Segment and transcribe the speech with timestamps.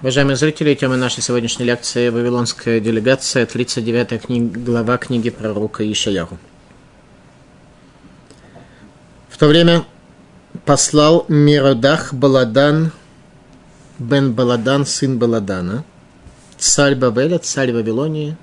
[0.00, 6.38] Уважаемые зрители, тема нашей сегодняшней лекции «Вавилонская делегация», 39 книг, глава книги пророка Ишаяху.
[9.28, 9.84] В то время
[10.64, 12.92] послал Миродах Баладан,
[13.98, 15.82] бен Баладан, сын Баладана,
[16.58, 18.36] царь Бавеля, царь Вавилонии,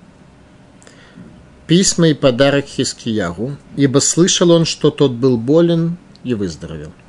[1.67, 5.95] письма и подарок Хискиягу, ибо слышал он, что тот был болен
[6.25, 6.91] и выздоровел–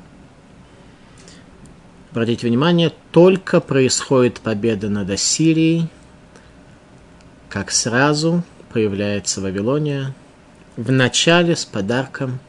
[2.17, 5.87] обратите внимание, только происходит победа над Ассирией,
[7.47, 10.15] как сразу появляется Вавилония,
[10.77, 12.39] в начале с подарком,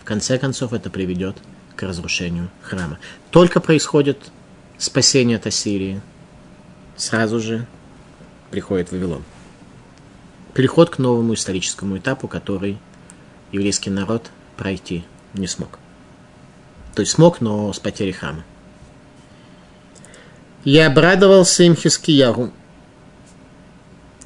[0.00, 1.36] в конце концов это приведет
[1.76, 2.98] к разрушению храма.
[3.30, 4.18] Только происходит
[4.78, 6.00] спасение от Ассирии,
[6.96, 7.66] сразу же
[8.50, 9.24] приходит Вавилон.
[10.54, 12.78] Переход к новому историческому этапу, который
[13.52, 15.78] еврейский народ пройти не смог.
[16.94, 18.42] То есть смог, но с потерей храма.
[20.64, 22.52] И обрадовался им Хискиягу,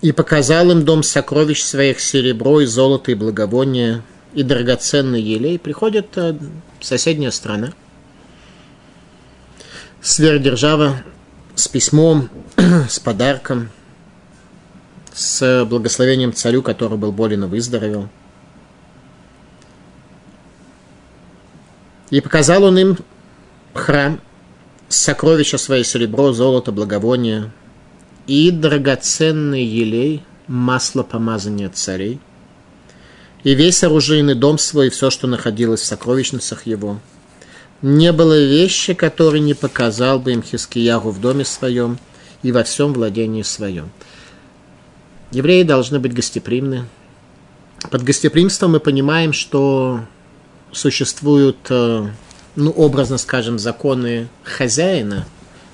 [0.00, 4.02] и показал им дом сокровищ своих серебро и золото и благовония,
[4.34, 5.58] и драгоценный елей.
[5.58, 6.36] Приходит э,
[6.80, 7.72] соседняя страна,
[10.00, 11.03] сверхдержава,
[11.55, 12.30] с письмом,
[12.88, 13.70] с подарком,
[15.12, 18.08] с благословением царю, который был болен и выздоровел.
[22.10, 22.98] И показал он им
[23.75, 24.20] храм–
[24.92, 27.52] сокровища свои, серебро, золото, благовония
[28.26, 32.20] и драгоценный елей, масло помазания царей,
[33.42, 37.00] и весь оружейный дом свой, и все, что находилось в сокровищницах его.
[37.80, 41.98] Не было вещи, которой не показал бы им Хискиягу в доме своем
[42.42, 43.90] и во всем владении своем.
[45.32, 46.84] Евреи должны быть гостеприимны.
[47.90, 50.02] Под гостеприимством мы понимаем, что
[50.70, 52.06] существуют э,
[52.56, 55.27] ну, образно скажем, законы хозяина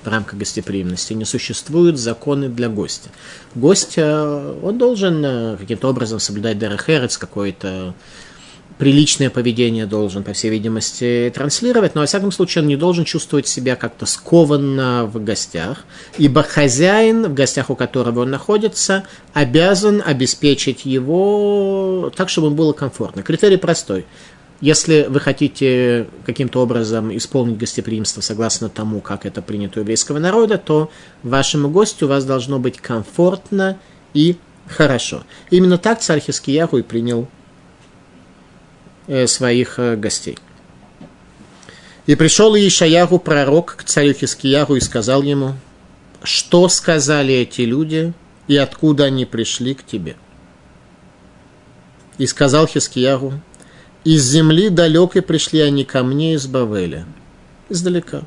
[0.03, 3.09] в рамках гостеприимности, не существуют законы для гостя.
[3.53, 7.93] Гость, он должен э, каким-то образом соблюдать Дерехерец, какое-то
[8.77, 13.45] приличное поведение должен, по всей видимости, транслировать, но, во всяком случае, он не должен чувствовать
[13.45, 15.83] себя как-то скованно в гостях,
[16.17, 19.03] ибо хозяин, в гостях у которого он находится,
[19.33, 23.21] обязан обеспечить его так, чтобы ему было комфортно.
[23.21, 24.05] Критерий простой.
[24.61, 30.57] Если вы хотите каким-то образом исполнить гостеприимство согласно тому, как это принято у еврейского народа,
[30.57, 30.91] то
[31.23, 33.79] вашему гостю у вас должно быть комфортно
[34.13, 34.35] и
[34.67, 35.23] хорошо.
[35.49, 37.27] Именно так царь Хискияху и принял
[39.07, 40.37] э, своих э, гостей.
[42.05, 45.53] И пришел Ишаяху пророк к царю Хискияху и сказал ему,
[46.21, 48.13] что сказали эти люди
[48.47, 50.17] и откуда они пришли к тебе.
[52.17, 53.33] И сказал Хискияху,
[54.15, 57.05] из земли далекой пришли они ко мне из Бавеля,
[57.69, 58.23] издалека.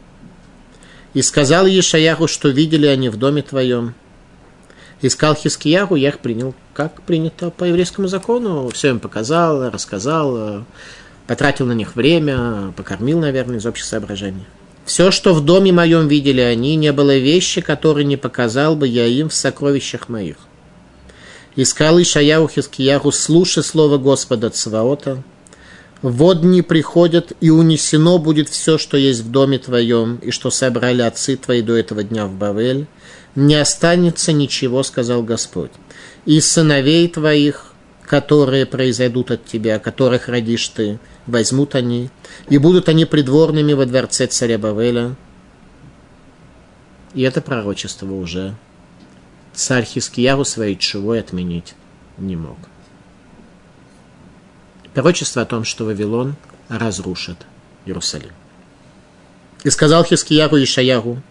[1.12, 3.94] И сказал Ешаяху, что видели они в доме твоем.
[5.00, 8.68] И сказал Хискияху, я их принял, как принято по еврейскому закону.
[8.68, 10.64] Все им показал, рассказал,
[11.26, 14.46] потратил на них время, покормил, наверное, из общих соображений.
[14.84, 19.06] Все, что в доме моем видели они, не было вещи, которые не показал бы я
[19.06, 20.36] им в сокровищах моих.
[21.56, 25.24] И сказал Ишаяху Хискияху, слушай слово Господа Цваота,
[26.02, 31.02] вот дни приходят, и унесено будет все, что есть в доме твоем, и что собрали
[31.02, 32.86] отцы твои до этого дня в Бавель.
[33.36, 35.70] Не останется ничего, сказал Господь.
[36.26, 37.72] И сыновей твоих,
[38.04, 42.10] которые произойдут от тебя, которых родишь ты, возьмут они,
[42.48, 45.14] и будут они придворными во дворце царя Бавеля.
[47.14, 48.56] И это пророчество уже
[49.54, 51.74] царь Хискияру своей чего отменить
[52.18, 52.58] не мог
[54.94, 56.36] пророчество о том, что Вавилон
[56.68, 57.38] разрушит
[57.86, 58.32] Иерусалим.
[59.64, 61.22] И сказал Хискияру Ишаяру,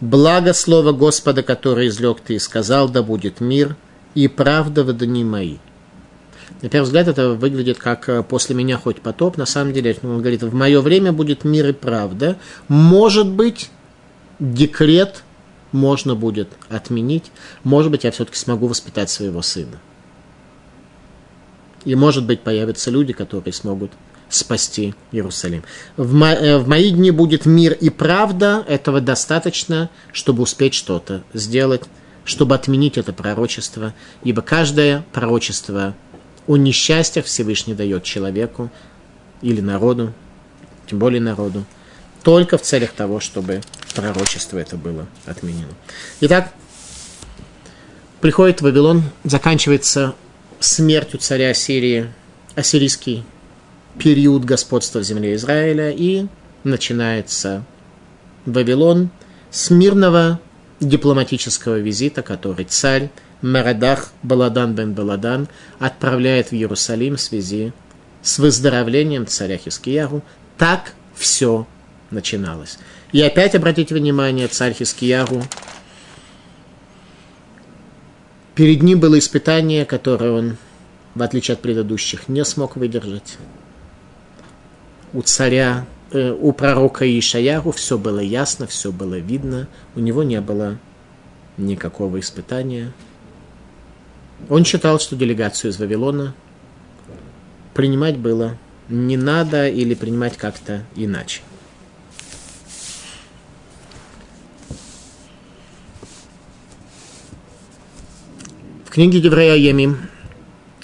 [0.00, 3.76] «Благо слово Господа, которое излег ты, и сказал, да будет мир
[4.14, 5.56] и правда в дни мои».
[6.62, 9.36] На первый взгляд это выглядит как э, «после меня хоть потоп».
[9.36, 12.38] На самом деле, он говорит, в мое время будет мир и правда.
[12.68, 13.70] Может быть,
[14.38, 15.22] декрет
[15.72, 17.32] можно будет отменить.
[17.64, 19.78] Может быть, я все-таки смогу воспитать своего сына.
[21.84, 23.92] И, может быть, появятся люди, которые смогут
[24.28, 25.62] спасти Иерусалим.
[25.96, 31.22] В, мо- э, в мои дни будет мир и правда, этого достаточно, чтобы успеть что-то
[31.34, 31.82] сделать,
[32.24, 35.94] чтобы отменить это пророчество, ибо каждое пророчество
[36.46, 38.70] о несчастьях Всевышний дает человеку
[39.42, 40.12] или народу,
[40.86, 41.64] тем более народу,
[42.22, 43.60] только в целях того, чтобы
[43.94, 45.72] пророчество это было отменено.
[46.20, 46.52] Итак,
[48.20, 50.14] приходит Вавилон, заканчивается
[50.64, 52.12] смертью царя Ассирии,
[52.54, 53.24] ассирийский
[53.98, 56.26] период господства в земле Израиля, и
[56.64, 57.64] начинается
[58.46, 59.10] Вавилон
[59.50, 60.40] с мирного
[60.80, 63.10] дипломатического визита, который царь
[63.42, 67.72] Марадах Баладан бен Баладан отправляет в Иерусалим в связи
[68.22, 70.22] с выздоровлением царя Хискиягу.
[70.56, 71.66] Так все
[72.10, 72.78] начиналось.
[73.12, 75.44] И опять обратите внимание, царь Хискиягу,
[78.54, 80.56] перед ним было испытание, которое он,
[81.14, 83.38] в отличие от предыдущих, не смог выдержать.
[85.12, 89.66] У царя Э, у пророка Ишаяру все было ясно, все было видно,
[89.96, 90.78] у него не было
[91.56, 92.92] никакого испытания.
[94.48, 96.34] Он считал, что делегацию из Вавилона
[97.74, 98.56] принимать было
[98.88, 101.40] не надо или принимать как-то иначе.
[108.94, 109.98] Книге Еврея Емим,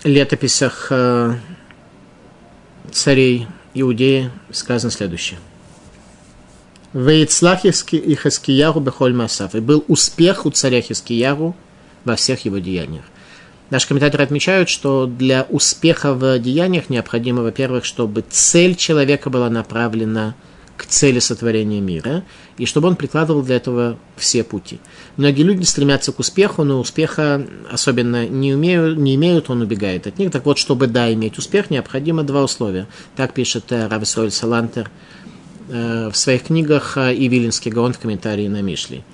[0.02, 1.36] летописях э,
[2.90, 5.38] царей Иудеи сказано следующее.
[6.92, 7.70] Вейцлах и
[8.16, 9.54] Хискияру бехоль масав.
[9.54, 11.54] И был успех у царя Хискияру
[12.04, 13.04] во всех его деяниях.
[13.70, 20.34] Наши комментаторы отмечают, что для успеха в деяниях необходимо, во-первых, чтобы цель человека была направлена
[20.80, 22.24] к цели сотворения мира,
[22.56, 24.80] и чтобы он прикладывал для этого все пути.
[25.18, 30.18] Многие люди стремятся к успеху, но успеха особенно не, умеют, не имеют, он убегает от
[30.18, 30.30] них.
[30.30, 32.86] Так вот, чтобы, да, иметь успех, необходимо два условия.
[33.14, 34.90] Так пишет э, Рависроль Салантер
[35.68, 39.04] э, в своих книгах э, и Вилинский Гаон в комментарии на Мишли.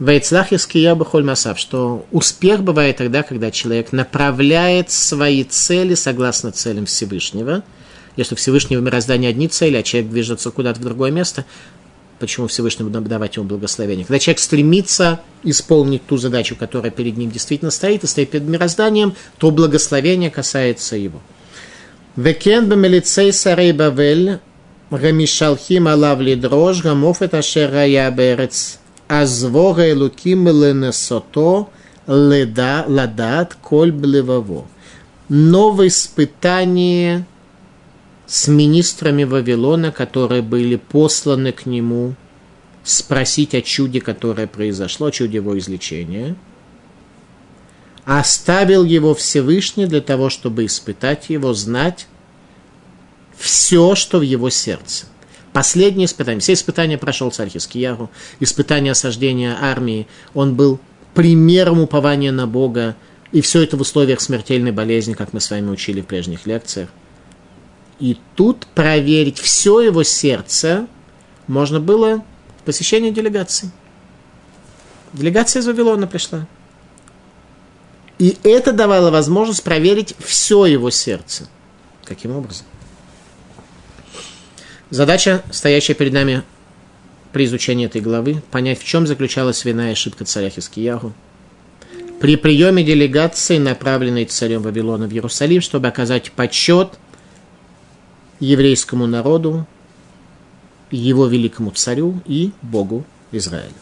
[0.00, 6.86] Вейцлахиский я бы масав, что успех бывает тогда, когда человек направляет свои цели согласно целям
[6.86, 7.62] Всевышнего–
[8.16, 11.44] если Всевышний в мироздании одни цели, а человек движется куда-то в другое место,
[12.18, 14.04] почему Всевышний будет давать ему благословение?
[14.04, 19.14] Когда человек стремится исполнить ту задачу, которая перед ним действительно стоит, и стоит перед мирозданием,
[19.38, 21.20] то благословение касается его.
[22.16, 24.38] Векен бемелицей сарей бавель,
[24.90, 28.78] гамишалхим алав лидрош, гамоф это шерая берец,
[29.08, 31.68] азвора элуким ленесото,
[32.06, 34.66] леда, ладат, коль блеваво.
[35.28, 37.24] Новое испытание
[38.26, 42.14] с министрами Вавилона, которые были посланы к нему
[42.84, 46.36] спросить о чуде, которое произошло, чуде его излечения.
[48.04, 52.06] Оставил его Всевышний для того, чтобы испытать его, знать
[53.36, 55.06] все, что в его сердце.
[55.52, 56.40] Последнее испытание.
[56.40, 58.10] Все испытания прошел царь Хискияру.
[58.40, 60.06] Испытание осаждения армии.
[60.34, 60.80] Он был
[61.14, 62.96] примером упования на Бога.
[63.32, 66.88] И все это в условиях смертельной болезни, как мы с вами учили в прежних лекциях.
[68.02, 70.88] И тут проверить все его сердце
[71.46, 72.24] можно было
[72.58, 73.70] в посещении делегации.
[75.12, 76.48] Делегация из Вавилона пришла.
[78.18, 81.48] И это давало возможность проверить все его сердце.
[82.04, 82.66] Каким образом?
[84.90, 86.42] Задача, стоящая перед нами
[87.32, 91.12] при изучении этой главы, понять, в чем заключалась вина и ошибка царя Хискиягу.
[92.20, 96.98] При приеме делегации, направленной царем Вавилона в Иерусалим, чтобы оказать почет
[98.42, 99.66] еврейскому народу,
[100.90, 103.72] его великому царю и Богу Израиля.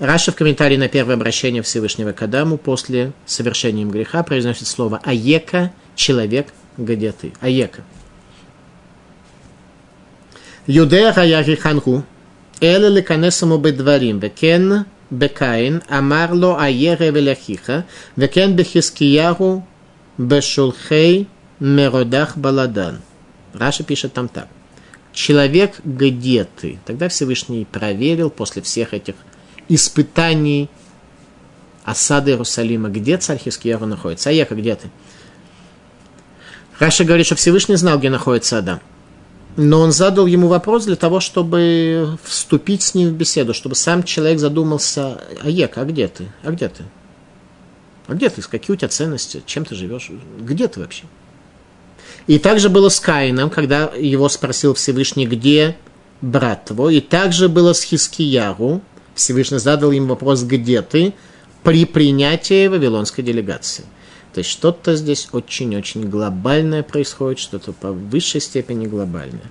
[0.00, 5.72] Раша в комментарии на первое обращение Всевышнего к Адаму после совершения греха произносит слово «Аека»–
[5.94, 7.84] «человек, где ты?» «Аека».
[10.66, 12.02] Юдея хая ханху,
[12.60, 17.84] אלא ליכנס עמו בדברים, וכן בקין, אמר לו אי הבל אחיך,
[18.16, 19.64] וכן בחזקיהו
[20.18, 21.28] בשלוחי
[21.60, 24.48] מרודך בלאדן – Раши пишет там так.
[25.12, 26.78] Человек, где ты?
[26.84, 29.14] Тогда Всевышний проверил после всех этих
[29.68, 30.68] испытаний
[31.84, 34.30] осады Иерусалима, где царь Хизкияу находится.
[34.30, 34.90] איכה, где ты?
[36.78, 38.80] Раши говорит, что Всевышний знал, где находится Адам.
[39.56, 44.02] Но он задал ему вопрос для того, чтобы вступить с ним в беседу, чтобы сам
[44.02, 46.26] человек задумался, Аека, а где ты?
[46.42, 46.82] А где ты?
[48.08, 48.42] А где ты?
[48.42, 49.44] Какие у тебя ценности?
[49.46, 50.10] Чем ты живешь?
[50.40, 51.04] Где ты вообще?
[52.26, 55.76] И также было с Каином, когда его спросил Всевышний, где
[56.20, 56.96] брат твой.
[56.96, 58.80] И также было с Хискияру.
[59.14, 61.12] Всевышний задал им вопрос, где ты,
[61.62, 63.84] при принятии вавилонской делегации.
[64.32, 69.50] То есть что-то здесь очень-очень глобальное происходит, что-то по высшей степени глобальное.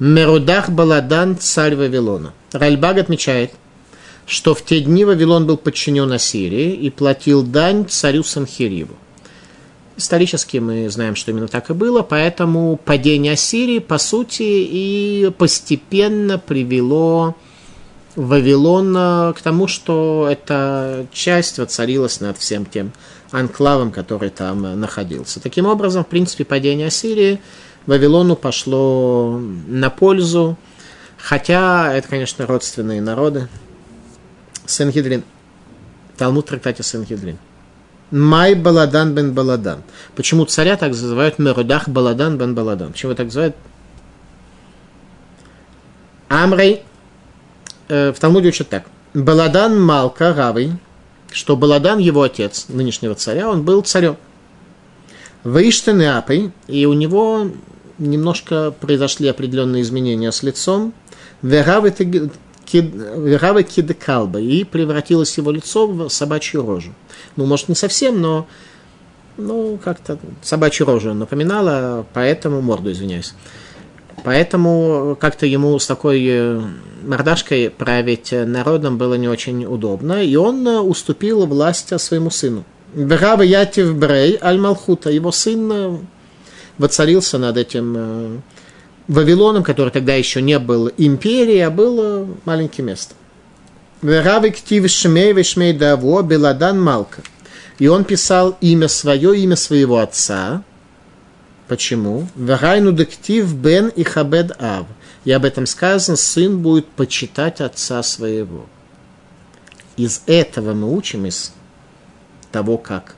[0.00, 2.32] Мерудах Баладан, царь Вавилона.
[2.52, 3.52] Ральбаг отмечает,
[4.26, 8.96] что в те дни Вавилон был подчинен Ассирии и платил дань царю Санхириву.
[9.98, 16.38] Исторически мы знаем, что именно так и было, поэтому падение Ассирии, по сути, и постепенно
[16.38, 17.34] привело
[18.14, 18.94] Вавилон
[19.34, 22.92] к тому, что эта часть воцарилась над всем тем
[23.32, 25.40] анклавом, который там находился.
[25.40, 27.40] Таким образом, в принципе, падение Ассирии
[27.86, 30.56] Вавилону пошло на пользу,
[31.16, 33.48] хотя это, конечно, родственные народы,
[34.64, 35.24] Сенгидрин.
[36.16, 37.38] Талмуд в трактате Сенгидрин.
[38.10, 39.82] Май Баладан бен Баладан.
[40.16, 42.92] Почему царя так называют Мерудах Баладан бен Баладан?
[42.92, 43.56] Почему так называют?
[46.28, 46.82] Амрей
[47.88, 48.84] э, в Талмуде учат так.
[49.14, 50.72] Баладан Малка Равый,
[51.32, 54.16] что Баладан, его отец, нынешнего царя, он был царем.
[55.44, 57.50] Выиштен Апой, и у него
[57.98, 60.92] немножко произошли определенные изменения с лицом.
[61.42, 61.90] Веравы
[62.68, 66.92] кидекалба, и превратилось его лицо в собачью рожу.
[67.36, 68.46] Ну, может, не совсем, но
[69.36, 73.34] ну, как-то собачью рожу напоминала, поэтому, морду, извиняюсь.
[74.24, 76.60] Поэтому как-то ему с такой э,
[77.04, 82.64] мордашкой править народом было не очень удобно, и он э, уступил власть своему сыну.
[82.94, 85.98] Берава Ятив Брей Аль-Малхута, его сын э,
[86.78, 88.42] воцарился над этим
[89.08, 93.16] Вавилоном, который тогда еще не был империей, а был маленьким местом.
[95.32, 97.22] Вишмей Даво Беладан Малка.
[97.78, 100.62] И он писал имя свое, имя своего отца.
[101.68, 102.28] Почему?
[102.36, 104.86] Верайну дектив Бен и Хабед Ав.
[105.24, 108.66] И об этом сказано, сын будет почитать отца своего.
[109.96, 111.52] Из этого мы учим, из
[112.52, 113.16] того, как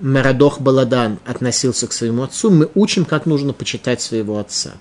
[0.00, 4.72] Марадох Баладан относился к своему отцу, мы учим, как нужно почитать своего отца.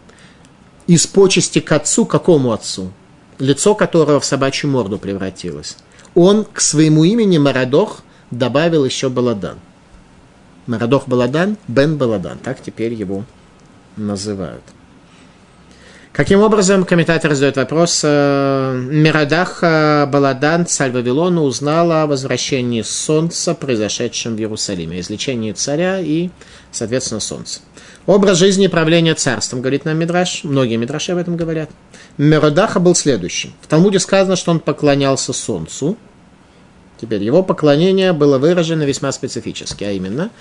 [0.85, 2.91] Из почести к отцу, какому отцу?
[3.39, 5.77] Лицо которого в собачью морду превратилось.
[6.15, 9.57] Он к своему имени Марадох добавил еще Баладан.
[10.67, 13.23] Марадох Баладан, Бен Баладан, так теперь его
[13.95, 14.63] называют.
[16.17, 24.35] Каким образом, комментатор задает вопрос, э, Мирадах Баладан, царь Вавилона, узнала о возвращении солнца, произошедшем
[24.35, 26.31] в Иерусалиме, излечении царя и,
[26.71, 27.59] соответственно, солнца.
[28.07, 31.69] Образ жизни и правления царством, говорит нам Мидраш, многие Мидраши об этом говорят.
[32.17, 33.53] Мирадаха был следующим.
[33.61, 35.97] В Талмуде сказано, что он поклонялся солнцу.
[36.99, 40.31] Теперь его поклонение было выражено весьма специфически, а именно,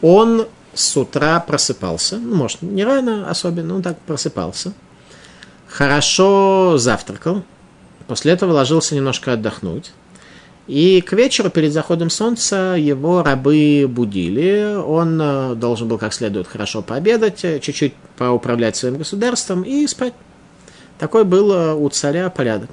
[0.00, 4.72] он с утра просыпался, ну, может, не рано особенно, он так просыпался–
[5.76, 7.44] хорошо завтракал,
[8.06, 9.92] после этого ложился немножко отдохнуть.
[10.66, 14.74] И к вечеру, перед заходом солнца, его рабы будили.
[14.74, 20.14] Он э, должен был как следует хорошо пообедать, э, чуть-чуть поуправлять своим государством и спать.
[20.98, 22.70] Такой был э, у царя порядок.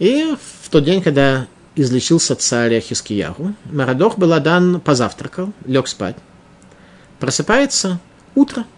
[0.00, 6.16] И в тот день, когда излечился царь Хискиягу, Марадох Баладан позавтракал, лег спать.
[7.20, 8.00] Просыпается
[8.34, 8.64] утро–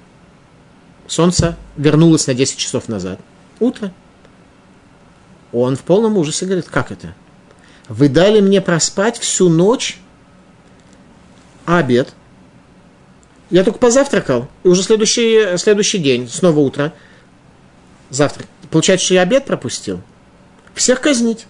[1.08, 3.18] Солнце вернулось на 10 часов назад.
[3.58, 3.92] Утро.
[5.52, 7.14] Он в полном ужасе говорит, как это?
[7.88, 9.98] Вы дали мне проспать всю ночь,
[11.64, 12.12] а обед?
[13.48, 16.92] Я только позавтракал, и уже следующий, следующий день, снова утро,
[18.10, 18.46] завтрак.
[18.70, 20.02] Получается, что я обед пропустил.
[20.74, 21.46] Всех казнить.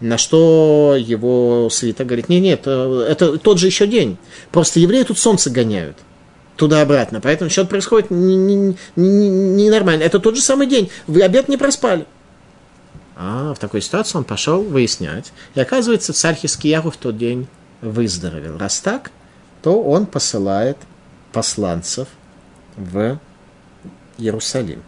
[0.00, 4.16] На что его свита говорит, нет, нет, это тот же еще день.
[4.52, 5.96] Просто евреи тут солнце гоняют
[6.56, 7.20] туда-обратно.
[7.20, 8.76] Поэтому счет происходит ненормально.
[8.96, 10.90] Не, не, не Это тот же самый день.
[11.06, 12.06] Вы обед не проспали.
[13.16, 15.32] А в такой ситуации он пошел выяснять.
[15.54, 17.46] И оказывается, царь Хискиягу в тот день
[17.80, 18.58] выздоровел.
[18.58, 19.10] Раз так,
[19.62, 20.78] то он посылает
[21.32, 22.08] посланцев
[22.76, 23.18] в
[24.18, 24.82] Иерусалим.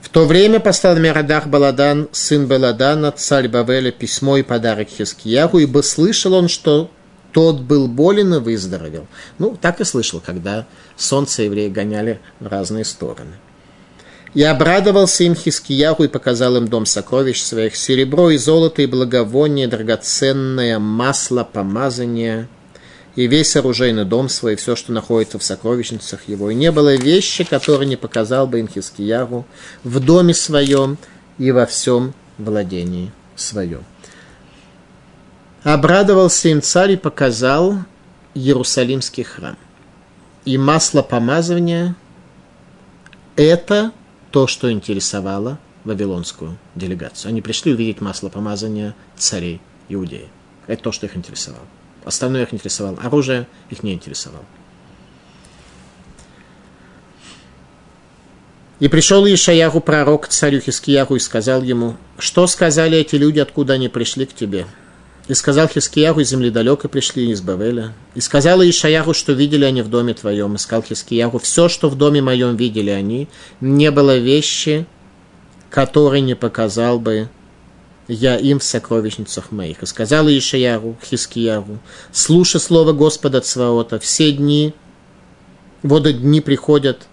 [0.00, 5.82] В то время послал Мирадах Баладан, сын Баладана, царь Бавеля, письмо и подарок Хискиягу, ибо
[5.82, 6.90] слышал он, что
[7.32, 9.06] тот был болен и выздоровел.
[9.38, 13.34] Ну, так и слышал, когда солнце евреи гоняли в разные стороны.
[14.32, 19.66] И обрадовался им Хискиягу и показал им дом сокровищ своих, серебро и золото и благовоние,
[19.66, 22.48] драгоценное масло, помазание,
[23.16, 26.50] и весь оружейный дом свой, все, что находится в сокровищницах его.
[26.50, 29.46] И не было вещи, которой не показал бы им Хискиягу
[29.82, 30.96] в доме своем
[31.38, 33.84] и во всем владении своем.
[35.62, 37.76] Обрадовался им царь и показал
[38.34, 39.56] Иерусалимский храм.
[40.46, 41.96] И масло помазывания–
[43.36, 43.92] это
[44.30, 47.28] то, что интересовало вавилонскую делегацию.
[47.28, 50.28] Они пришли увидеть масло помазания царей Иудеи.
[50.66, 51.64] Это то, что их интересовало.
[52.04, 52.98] Остальное их интересовало.
[53.02, 54.44] Оружие их не интересовало.
[58.78, 63.74] И пришел Ишаяху пророк к царю Хискияху и сказал ему, что сказали эти люди, откуда
[63.74, 64.66] они пришли к тебе–
[65.30, 67.92] и сказал Хискияху, из земли далеко пришли, из Бавеля.
[68.16, 70.56] И сказала Ишаяху, что видели они в доме твоем.
[70.56, 73.28] И сказал Хискияху, все, что в доме моем видели они,
[73.60, 74.86] не было вещи,
[75.70, 77.28] которые не показал бы
[78.08, 79.84] я им в сокровищницах моих.
[79.84, 81.78] И сказала Ишаяху, Хискияху,
[82.10, 84.74] слушай слово Господа Цваота, все дни,
[85.84, 87.06] вот дни приходят,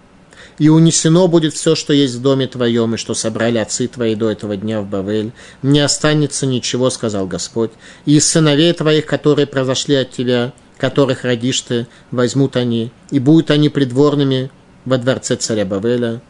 [0.60, 4.32] и унесено будет все, что есть в доме твоем, и что собрали отцы твои до
[4.32, 5.32] этого дня в Бавель.
[5.62, 7.72] Не останется ничего, сказал Господь.
[8.06, 13.52] И из сыновей твоих, которые произошли от тебя, которых родишь ты, возьмут они, и будут
[13.52, 14.52] они придворными
[14.86, 16.22] во дворце царя Бавеля.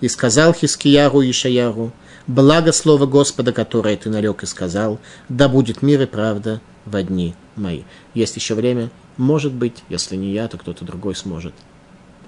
[0.00, 1.92] И сказал Хискияру и Ишаяру,
[2.26, 4.98] благо слово Господа, которое ты нарек и сказал,
[5.28, 7.82] да будет мир и правда в дни мои.
[8.14, 11.52] Есть еще время, может быть, если не я, то кто-то другой сможет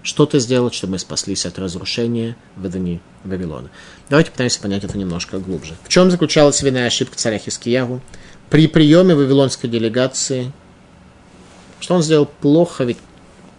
[0.02, 3.70] что-то сделать, чтобы мы спаслись от разрушения в дни Вавилона.
[4.08, 5.74] Давайте пытаемся понять это немножко глубже.
[5.84, 8.00] В чем заключалась вина и ошибка царя Хискиягу?
[8.50, 10.52] При приеме вавилонской делегации,
[11.80, 12.98] что он сделал плохо, ведь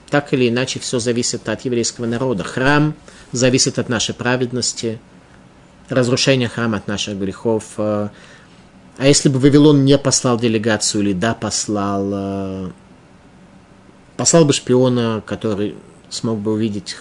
[0.09, 2.43] так или иначе все зависит от еврейского народа.
[2.43, 2.93] Храм
[3.31, 4.99] зависит от нашей праведности,
[5.89, 7.63] разрушение храма от наших грехов.
[7.77, 8.11] А
[8.99, 12.71] если бы Вавилон не послал делегацию или да, послал, э,
[14.17, 15.75] послал бы шпиона, который
[16.13, 16.95] смог бы увидеть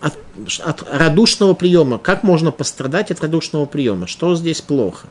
[0.00, 0.16] от,
[0.60, 1.98] от радушного приема.
[1.98, 4.06] Как можно пострадать от радушного приема?
[4.06, 5.08] Что здесь плохо?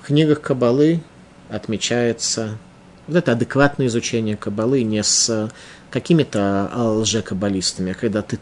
[0.00, 1.02] В книгах Кабалы
[1.48, 2.58] отмечается
[3.06, 5.50] вот это адекватное изучение Кабалы не с
[5.90, 8.38] какими-то лжекаббалистами, а когда ты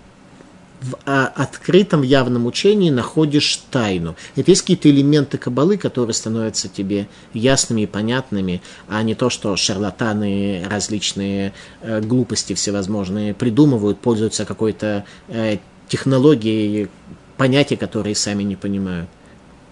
[0.83, 4.17] в а, открытом явном учении находишь тайну.
[4.37, 9.55] Это есть какие-то элементы кабалы, которые становятся тебе ясными и понятными, а не то, что
[9.57, 15.59] шарлатаны различные э, глупости всевозможные придумывают, пользуются какой-то э,
[15.89, 16.89] технологией,
[17.37, 19.09] понятия, которые сами не понимают.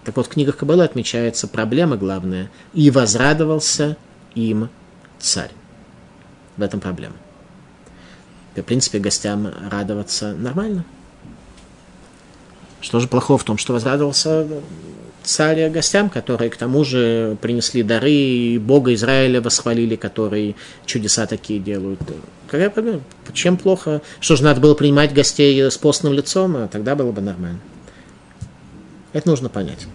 [0.03, 2.49] Так вот, в книгах Кабалы отмечается проблема главная.
[2.73, 3.97] «И возрадовался
[4.33, 4.69] им
[5.19, 5.51] царь».
[6.57, 7.15] В этом проблема.
[8.55, 10.85] В принципе, гостям радоваться нормально.
[12.81, 14.47] Что же плохого в том, что возрадовался
[15.23, 21.59] царь гостям, которые к тому же принесли дары, и Бога Израиля восхвалили, которые чудеса такие
[21.59, 21.99] делают.
[22.47, 23.01] Какая проблема?
[23.33, 24.01] Чем плохо?
[24.19, 27.59] Что же надо было принимать гостей с постным лицом, а тогда было бы нормально.
[29.13, 29.85] Это нужно понять.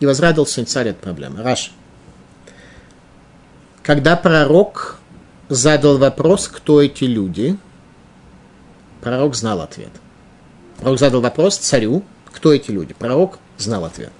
[0.00, 1.42] И возрадовался царь от проблемы.
[1.42, 1.72] Раш.
[3.82, 4.98] Когда пророк
[5.48, 7.56] задал вопрос, кто эти люди,
[9.00, 9.90] пророк знал ответ.
[10.82, 12.92] Пророк задал вопрос царю, кто эти люди.
[12.92, 14.10] Пророк знал ответ.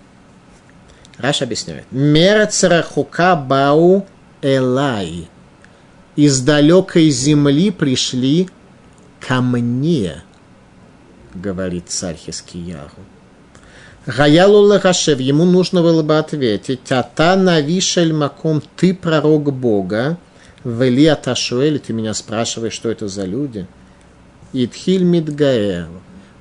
[1.19, 1.85] Раш объясняет.
[1.91, 4.07] Мера царахука бау
[4.43, 5.29] элай.
[6.15, 8.49] Из далекой земли пришли
[9.19, 10.23] ко мне,
[11.35, 12.91] говорит царь Хискияру.
[14.07, 20.17] Гаялу Лахашев, ему нужно было бы ответить, а та навишель маком, ты пророк Бога,
[20.65, 23.67] вели аташуэль, ты меня спрашиваешь, что это за люди.
[24.53, 25.89] Итхиль Мидгаэр,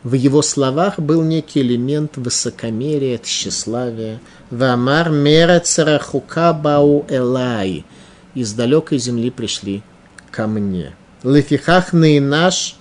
[0.03, 4.19] в его словах был некий элемент высокомерия, тщеславия.
[4.49, 7.85] Вамар мера царахука бау элай.
[8.33, 9.83] Из далекой земли пришли
[10.31, 10.95] ко мне.
[11.23, 12.75] Лефихах наш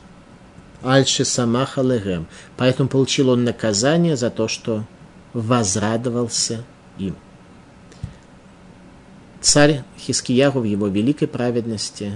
[0.83, 2.26] альши самаха легем.
[2.56, 4.85] Поэтому получил он наказание за то, что
[5.35, 6.64] возрадовался
[6.98, 7.16] им.
[9.42, 12.12] Царь Хискиягу в его великой праведности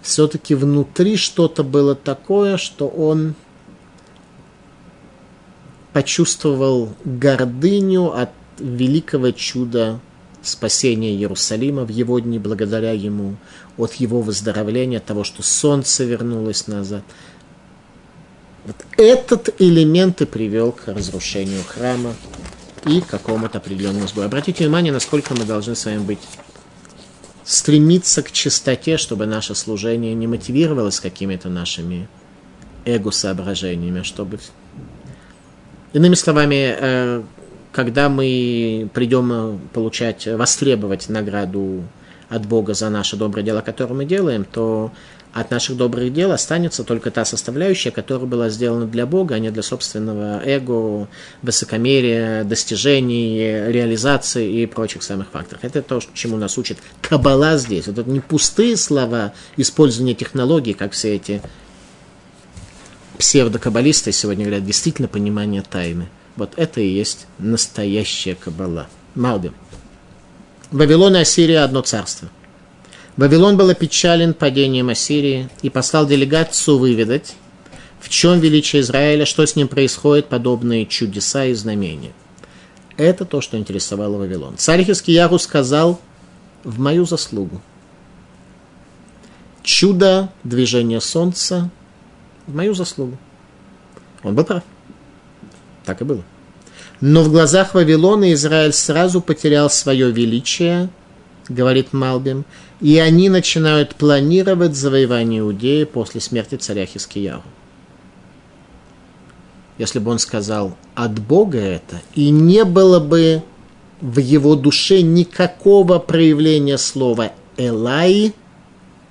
[0.00, 3.34] все-таки внутри что-то было такое, что он
[5.92, 10.00] почувствовал гордыню от великого чуда
[10.42, 13.36] спасения Иерусалима в его дни благодаря ему,
[13.76, 17.02] от его выздоровления, от того, что солнце вернулось назад.
[18.66, 22.14] Вот этот элемент и привел к разрушению храма
[22.86, 24.26] и какому-то определенному сбою.
[24.26, 26.20] Обратите внимание, насколько мы должны с вами быть
[27.44, 32.08] стремиться к чистоте, чтобы наше служение не мотивировалось какими-то нашими
[32.84, 34.38] эго-соображениями, чтобы
[35.92, 37.22] Иными словами, э,
[37.72, 41.82] когда мы придем э, получать, востребовать награду
[42.28, 44.92] от Бога за наше доброе дело, которое мы делаем, то
[45.32, 49.50] от наших добрых дел останется только та составляющая, которая была сделана для Бога, а не
[49.50, 51.08] для собственного эго,
[51.42, 55.64] высокомерия, достижений, реализации и прочих самых факторов.
[55.64, 57.88] Это то, чему нас учит Кабала здесь.
[57.88, 61.42] Это не пустые слова использования технологий, как все эти
[63.20, 66.08] псевдокаббалисты сегодня говорят, действительно понимание тайны.
[66.36, 68.88] Вот это и есть настоящая каббала.
[69.14, 69.54] Малбим.
[70.70, 72.30] Вавилон и Ассирия– одно царство.
[73.16, 77.34] Вавилон был опечален падением Ассирии и послал делегацию выведать,
[78.00, 82.12] в чем величие Израиля, что с ним происходит, подобные чудеса и знамения.
[82.96, 84.56] Это то, что интересовало Вавилон.
[84.56, 86.00] Царь Хискияру сказал
[86.64, 87.60] в мою заслугу.
[89.62, 91.70] Чудо движения солнца
[92.50, 93.16] в мою заслугу.
[94.22, 94.62] Он был прав.
[95.84, 96.22] Так и было.
[97.00, 100.90] Но в глазах Вавилона Израиль сразу потерял свое величие,
[101.48, 102.44] говорит Малбим,
[102.80, 107.42] и они начинают планировать завоевание Иудеи после смерти царя Хискияру.
[109.78, 113.42] Если бы он сказал от Бога это, и не было бы
[114.02, 118.34] в его душе никакого проявления слова Элай,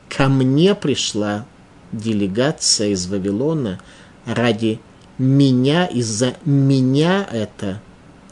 [0.10, 1.45] ко мне пришла
[1.91, 3.80] делегация из Вавилона
[4.25, 4.80] ради
[5.17, 7.82] меня, из-за меня это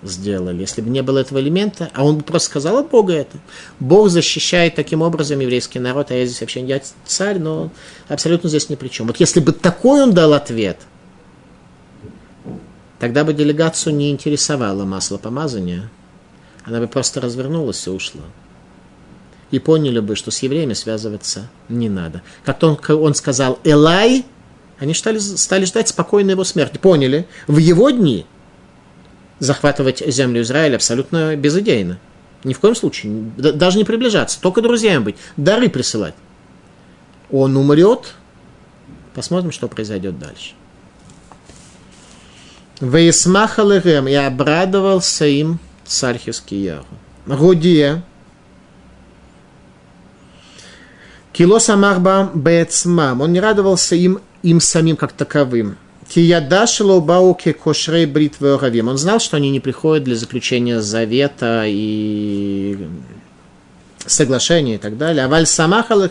[0.04, 0.62] сделали.
[0.62, 3.38] Если бы не было этого элемента, а он просто сказал от Бога это.
[3.80, 7.72] Бог защищает таким образом еврейский народ, а я здесь вообще я царь, но
[8.08, 9.08] абсолютно здесь ни при чем.
[9.08, 10.78] Вот если бы такой он дал ответ,
[13.00, 15.90] тогда бы делегацию не интересовало масло помазания,
[16.64, 18.24] она бы просто развернулась и ушла.
[19.52, 22.22] И поняли бы, что с евреями связываться не надо.
[22.44, 24.26] Как он, он сказал «Элай»,
[24.80, 26.78] они стали, стали ждать спокойной его смерти.
[26.78, 28.26] Поняли, в его дни–
[29.40, 32.00] захватывать землю Израиля абсолютно безыдейно.
[32.44, 33.32] Ни в коем случае.
[33.38, 36.16] Даже не приближаться, только друзьям быть, дары присылать.
[37.32, 38.14] Он умрет,
[39.14, 40.54] посмотрим, что произойдет дальше.
[42.80, 46.86] Вейсмахалэгэм, и обрадовался им царь Хискияру.
[47.26, 48.04] Гудия,
[51.38, 55.78] Кило Самарба Бецмам, он не радовался им, им самим как таковым.
[56.10, 58.88] Киядашило бауке кошрей брит веоравим.
[58.88, 62.88] Он знал, что они не приходят для заключения завета и
[64.04, 65.26] соглашения и так далее.
[65.26, 66.02] А валь самахал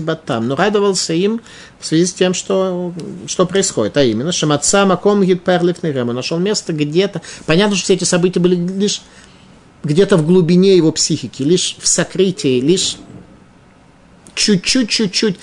[0.00, 0.46] батам.
[0.46, 1.40] Но радовался им
[1.80, 2.92] в связи с тем, что,
[3.26, 3.96] что происходит.
[3.96, 7.20] А именно, шаматса маком гид Он нашел место где-то.
[7.46, 9.02] Понятно, что все эти события были лишь
[9.82, 12.96] где-то в глубине его психики, лишь в сокрытии, лишь
[14.38, 15.36] чуть-чуть, чуть-чуть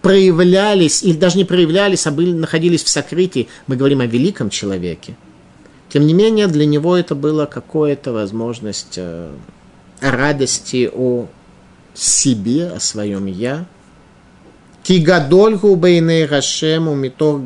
[0.00, 3.48] проявлялись, или даже не проявлялись, а были, находились в сокрытии.
[3.66, 5.14] Мы говорим о великом человеке.
[5.88, 9.30] Тем не менее, для него это была какая-то возможность э,
[10.00, 11.26] радости о
[11.94, 13.66] себе, о своем «я».
[14.82, 17.40] Кигадольгу бейней Рашему мито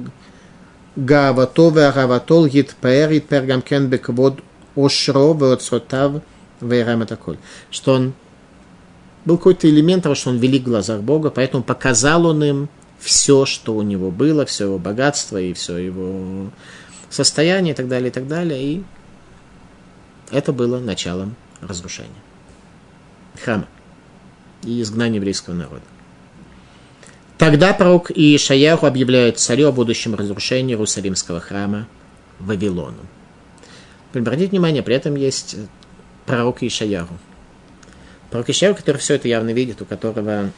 [0.96, 4.40] гавато веараватол гитпер гитпер гамкен беквод
[4.74, 6.22] ошро веоцротав
[6.62, 7.36] вейраматаколь.
[7.70, 8.14] Что он
[9.26, 13.44] был какой-то элемент того, что он велик в глазах Бога, поэтому показал он им все,
[13.44, 16.50] что у него было, все его богатство и все его
[17.10, 18.62] состояние и так далее, и так далее.
[18.62, 18.84] И
[20.30, 22.14] это было началом разрушения
[23.42, 23.66] храма
[24.62, 25.82] и изгнания еврейского народа.
[27.36, 31.86] Тогда пророк Иешаяху объявляет царю о будущем разрушении Иерусалимского храма
[32.38, 33.06] Вавилону.
[34.14, 35.56] Обратите внимание, при этом есть
[36.24, 37.14] пророк Иешаяху.
[38.30, 40.50] Пророк Ишаяу, который все это явно видит, у которого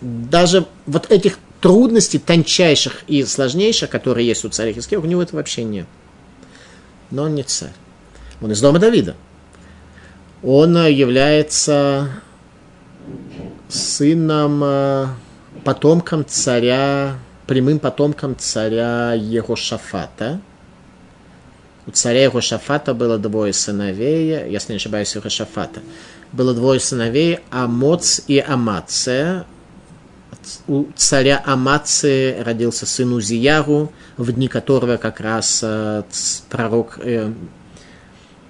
[0.00, 5.36] даже вот этих трудностей тончайших и сложнейших, которые есть у царя Хискея, у него это
[5.36, 5.86] вообще нет.
[7.10, 7.72] Но он не царь.
[8.40, 9.14] Он из дома Давида.
[10.42, 12.10] Он является
[13.68, 15.06] сыном, э,
[15.64, 17.16] потомком царя,
[17.46, 20.40] прямым потомком царя Егошафата–
[21.86, 25.80] у царя Рошафата было двое сыновей, если не ошибаюсь, Рошафата.
[26.32, 29.46] Было двое сыновей, Амоц и Амация.
[30.66, 36.02] У царя Амации родился сын Узияру, в дни которого как раз э,
[36.50, 37.32] пророк э,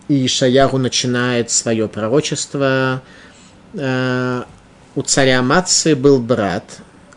[0.09, 3.03] Ишаяру начинает свое пророчество.
[3.75, 4.43] Э,
[4.95, 6.65] у царя Амации был брат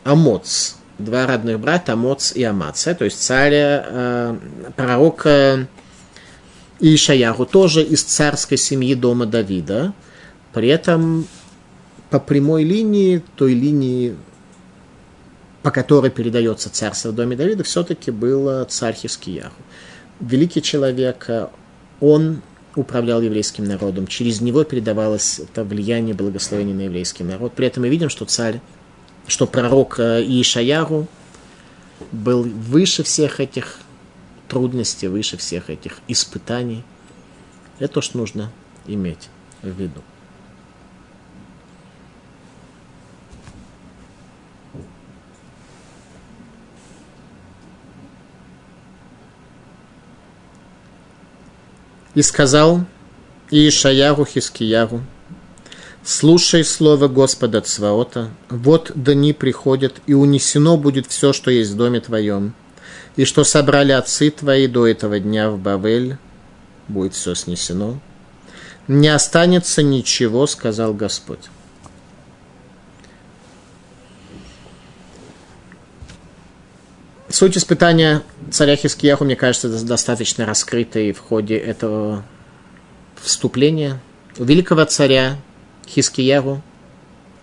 [0.03, 3.83] Амоц, два родных брата, Амоц и Амация, то есть царь,
[4.75, 5.25] пророк
[6.79, 9.93] и Ишаяху тоже из царской семьи дома Давида.
[10.53, 11.27] При этом
[12.09, 14.15] по прямой линии, той линии,
[15.63, 19.61] по которой передается царство в доме Давида, все-таки был царь Хискияху.
[20.19, 21.29] Великий человек,
[21.99, 22.41] он
[22.75, 24.07] управлял еврейским народом.
[24.07, 27.53] Через него передавалось это влияние благословения на еврейский народ.
[27.53, 28.61] При этом мы видим, что царь,
[29.27, 31.07] что пророк Иешаяру
[32.11, 33.79] был выше всех этих
[34.47, 36.83] трудности, выше всех этих испытаний.
[37.79, 38.51] Это то, что нужно
[38.87, 39.29] иметь
[39.61, 40.01] в виду.
[52.15, 52.85] И сказал
[53.51, 55.01] Иешаяру Хискияру,
[56.01, 61.99] «Слушай слово Господа Цваота, вот дни приходят, и унесено будет все, что есть в доме
[61.99, 62.53] твоем,
[63.15, 66.17] и что собрали отцы твои до этого дня в Бавель,
[66.87, 67.99] будет все снесено.
[68.87, 71.49] Не останется ничего, сказал Господь.
[77.29, 82.23] Суть испытания царя Хискияху, мне кажется, достаточно раскрытой в ходе этого
[83.15, 83.99] вступления.
[84.37, 85.37] У великого царя
[85.87, 86.61] Хискияру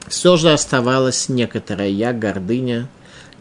[0.08, 2.88] все же оставалась некоторая я, гордыня,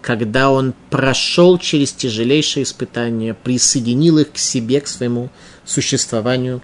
[0.02, 5.30] когда он прошел через тяжелейшие испытания, присоединил их к себе, к своему
[5.64, 6.62] существованию.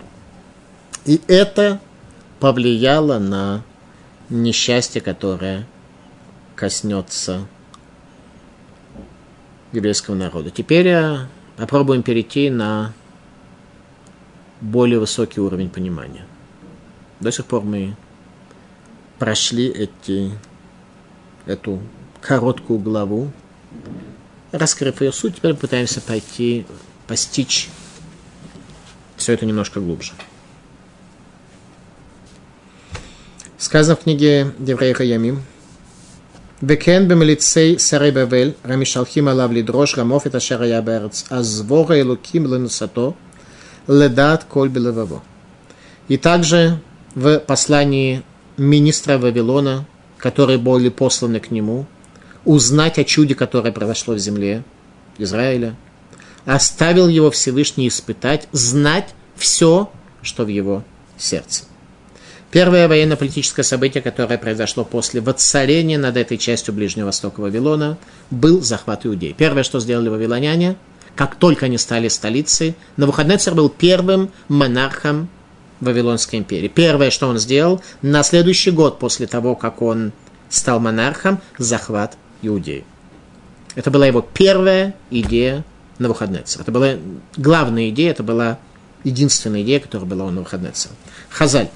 [1.05, 1.79] И это
[2.39, 3.63] повлияло на
[4.29, 5.67] несчастье, которое
[6.55, 7.47] коснется
[9.71, 10.49] еврейского народа.
[10.49, 12.93] Теперь э, попробуем перейти на
[14.59, 16.25] более высокий уровень понимания.
[17.19, 17.95] До сих пор мы
[19.19, 20.31] прошли эти,
[21.45, 21.79] эту
[22.21, 23.31] короткую главу,
[24.51, 26.65] раскрыв ее суть, теперь пытаемся пойти,
[27.07, 27.69] постичь
[29.15, 30.13] все это немножко глубже.
[33.57, 35.43] Сказано в книге Деврей Хаямим,
[36.61, 43.15] Векен бемелицей сарей бавель, рамишалхим алав лидрош, рамов и ташер яберц, азвора и луким ленусато,
[43.87, 45.23] ледат коль белеваво.
[46.07, 46.79] И также
[47.13, 48.23] в послании
[48.57, 49.85] министра Вавилона,
[50.17, 51.85] которые были посланы к нему–
[52.47, 54.63] узнать о чуде, которое произошло в земле
[55.17, 55.75] Израиля,
[56.45, 60.83] оставил его Всевышний испытать, знать все, что в его
[61.17, 61.65] сердце.
[62.49, 67.97] Первое военно-политическое событие, которое произошло после воцарения над этой частью Ближнего Востока Вавилона,
[68.31, 69.35] был захват Иудеи.
[69.37, 70.77] Первое, что сделали вавилоняне,
[71.17, 75.27] как только они стали столицей, Навуходнецер был первым монархом
[75.81, 76.69] Вавилонской империи.
[76.69, 80.13] Первое, что он сделал, на следующий год после того, как он
[80.49, 82.85] стал монархом, захват Иудеи.
[83.75, 85.63] Это была его первая идея
[85.99, 86.63] на Навуходнецера.
[86.63, 86.93] Это была
[87.35, 88.59] главная идея, это была
[89.03, 90.93] единственная идея, которая была у Навуходнецера.
[91.29, 91.69] Хазаль.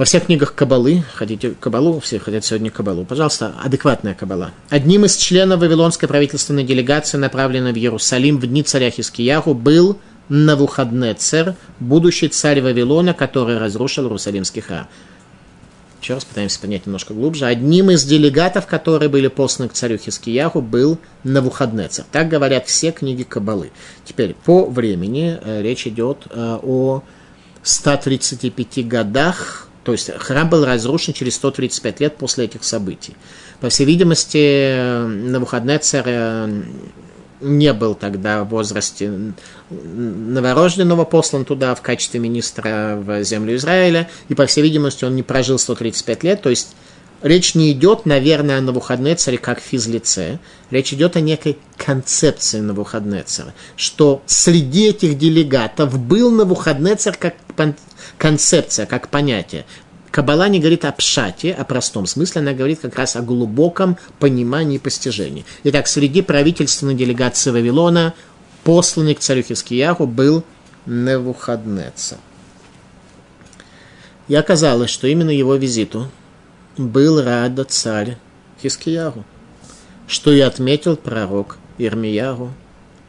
[0.00, 4.52] Во всех книгах Кабалы, хотите Кабалу, все хотят сегодня Кабалу, пожалуйста, адекватная Кабала.
[4.70, 9.98] Одним из членов Вавилонской правительственной делегации, направленной в Иерусалим в дни царя Хискияху, был
[10.30, 14.88] Навуходнецер, будущий царь Вавилона, который разрушил Иерусалимский храм.
[16.00, 17.44] Еще раз пытаемся понять немножко глубже.
[17.44, 22.04] Одним из делегатов, которые были посланы к царю Хискияху, был Навуходнецер.
[22.10, 23.70] Так говорят все книги Кабалы.
[24.04, 27.02] Теперь, по времени э, речь идет э, о
[27.62, 33.14] 135 годах, то есть храм был разрушен через 135 лет после этих событий.
[33.60, 36.06] По всей видимости, э, Навуходнецер
[37.40, 39.32] не был тогда в возрасте
[39.70, 45.22] новорожденного, послан туда в качестве министра в землю Израиля, и, по всей видимости, он не
[45.22, 46.74] прожил 135 лет, то есть
[47.22, 50.38] речь не идет, наверное, о Навуходнецере как физлице,
[50.70, 57.34] речь идет о некой концепции Навуходнецера, что среди этих делегатов был Навуходнецер как
[58.18, 59.64] концепция, как понятие,
[60.10, 64.76] Кабала не говорит о пшате, о простом смысле, она говорит как раз о глубоком понимании
[64.76, 65.44] и постижении.
[65.62, 68.14] Итак, среди правительственной делегации Вавилона,
[68.64, 70.42] посланный к царю Хискияху, был
[70.86, 72.18] Невухаднеца.
[74.26, 76.10] И оказалось, что именно его визиту
[76.76, 78.16] был рада царь
[78.60, 79.24] Хискияху,
[80.08, 82.52] что и отметил пророк Ирмиягу,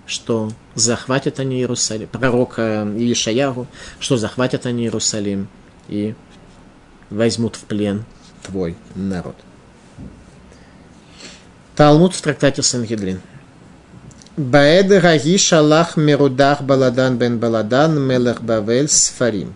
[0.06, 3.68] что захватят они Иерусалим, пророк Илишаягу,
[4.00, 5.48] что захватят они Иерусалим
[5.88, 6.14] и
[7.12, 8.06] возьмут в плен
[8.44, 9.36] твой народ.
[11.76, 13.22] Талмуд в трактате Сангедрин.
[14.38, 19.54] Баэд Раги Шалах Мерудах Баладан бен Баладан Мелех Бавель Сфарим.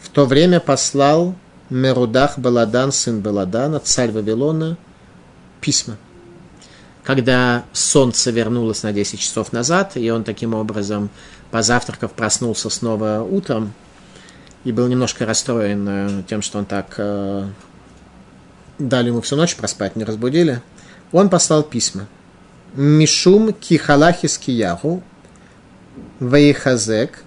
[0.00, 1.34] В то время послал
[1.68, 4.76] Мерудах Баладан, сын Баладана, царь Вавилона,
[5.60, 5.96] письма.
[7.02, 11.10] Когда солнце вернулось на 10 часов назад, и он таким образом,
[11.50, 13.72] позавтракав, проснулся снова утром,
[14.64, 17.46] и был немножко расстроен э, тем, что он так э,
[18.78, 20.62] дали ему всю ночь проспать, не разбудили,
[21.10, 22.06] он послал письма.
[22.74, 25.02] Мишум кихалахис киягу,
[26.20, 27.24] вейхазек,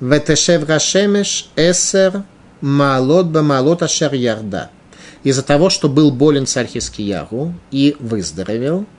[0.00, 2.22] ветешев рашемеш эсер
[2.60, 4.70] малот бамалот ашер ярда.
[5.24, 8.86] Из-за того, что был болен царь Хискиягу и выздоровел–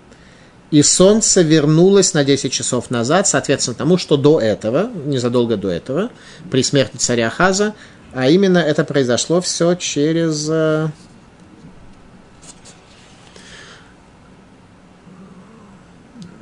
[0.70, 6.10] и солнце вернулось на 10 часов назад, соответственно тому, что до этого, незадолго до этого,
[6.52, 7.74] при смерти царя Хаза,
[8.14, 10.48] а именно это произошло все через...
[10.50, 10.90] Э,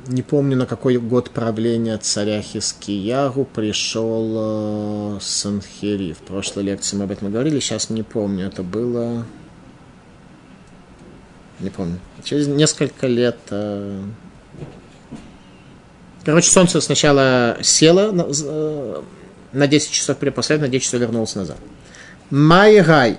[0.08, 6.12] не помню, на какой год правления царя Хискиягу пришел э, Санхири.
[6.12, 8.46] В прошлой лекции мы об этом говорили, сейчас не помню.
[8.46, 9.24] Это было
[11.60, 11.98] не помню.
[12.24, 13.38] Через несколько лет...
[13.50, 14.02] Э,
[16.24, 19.02] короче, солнце сначала село на, э,
[19.52, 21.58] на 10 часов, после на 10 часов вернулось назад.
[22.30, 23.18] Майгай.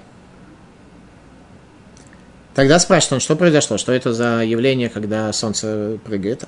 [2.54, 6.46] Тогда спрашивает он, что произошло, что это за явление, когда солнце прыгает.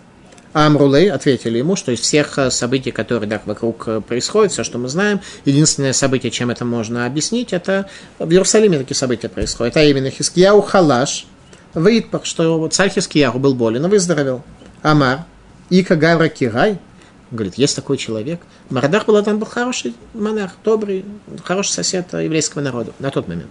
[0.54, 4.80] Амрулей ответили ему, что из всех э, событий, которые так вокруг э, происходят, все, что
[4.80, 9.78] мы знаем, единственное событие, чем это можно объяснить, это в Иерусалиме такие события происходят.
[9.78, 11.28] А именно Хискияу Халаш,
[11.74, 14.44] Ваитпах, что царь Хискияу был болен и выздоровел.
[14.82, 15.26] Амар,
[15.70, 16.80] Ика Гавра Кирай,
[17.32, 18.42] говорит, есть такой человек.
[18.70, 21.06] Марадах был был хороший монарх, добрый,
[21.44, 23.50] хороший сосед еврейского народа на тот момент.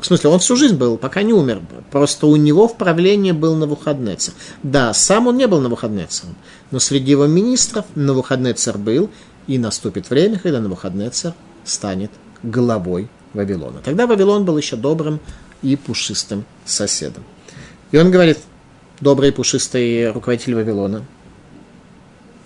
[0.00, 1.60] В смысле, он всю жизнь был, пока не умер.
[1.90, 4.32] Просто у него в правлении был Навуходнецер.
[4.62, 6.36] Да, сам он не был Навуходнецером,
[6.70, 9.10] но среди его министров Навуходнецер был,
[9.46, 12.10] и наступит время, когда Навуходнецер станет
[12.42, 13.80] главой Вавилона.
[13.84, 15.20] Тогда Вавилон был еще добрым
[15.64, 17.24] и пушистым соседом.
[17.90, 18.38] И он говорит,
[19.00, 21.04] добрый пушистый руководитель Вавилона,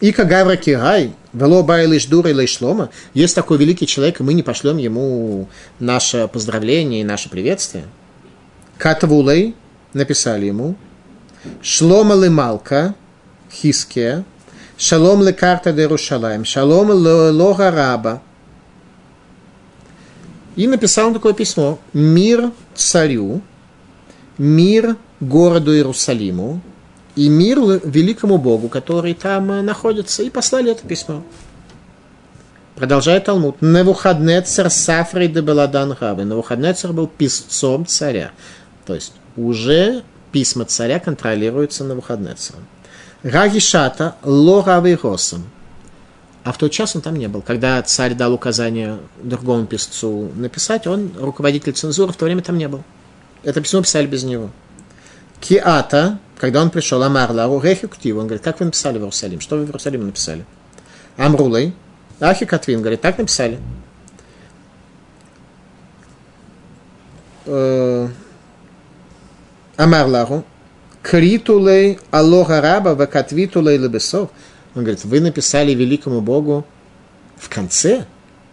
[0.01, 4.45] и Кагавра Кирай, Вело Байлиш Дура и Шлома, есть такой великий человек, и мы не
[4.45, 5.49] пошлем ему
[5.81, 7.85] наше поздравление и наше приветствие.
[8.79, 9.57] Катвулей
[9.93, 10.77] написали ему,
[11.63, 12.95] Шлома Лемалка,
[13.51, 14.25] Хиске,
[14.77, 18.23] Шалом ле карта де Рушалаем, Шалом лога раба.
[20.59, 21.79] И написал такое письмо.
[21.93, 23.43] Мир царю,
[24.39, 26.61] мир городу Иерусалиму,
[27.15, 31.23] и мир великому Богу, который там э, находится, и послали это письмо.
[32.75, 33.63] Продолжает Талмуд.
[33.63, 36.25] Навуходнецер Сафрей де Беладан Гавы.
[36.25, 38.33] Навуходнецер был писцом царя.
[38.85, 42.67] То есть уже письма царя контролируются Навуходнецером.
[43.23, 45.45] Рагишата Лоравый Росом.
[46.49, 47.43] А в тот час он там не был.
[47.43, 52.67] Когда царь дал указание другому писцу написать, он, руководитель цензуры, в то время там не
[52.69, 52.85] был.
[53.43, 54.49] Это письмо писали без него.
[55.43, 59.41] Киата, когда он пришел, Амар Лару, Рехи Ктиву, он говорит, как вы написали в Иерусалим?
[59.41, 60.47] Что вы в Иерусалиме написали?
[61.19, 61.75] Амрулей,
[62.19, 63.59] Ахи Катвин, говорит, так написали.
[67.45, 68.09] Э,
[69.77, 70.45] Амар Лару,
[71.03, 74.31] Критулей Аллоха Раба, Вакатвитулей Лебесов.
[74.79, 76.65] Он говорит, вы написали великому Богу
[77.37, 78.07] в конце,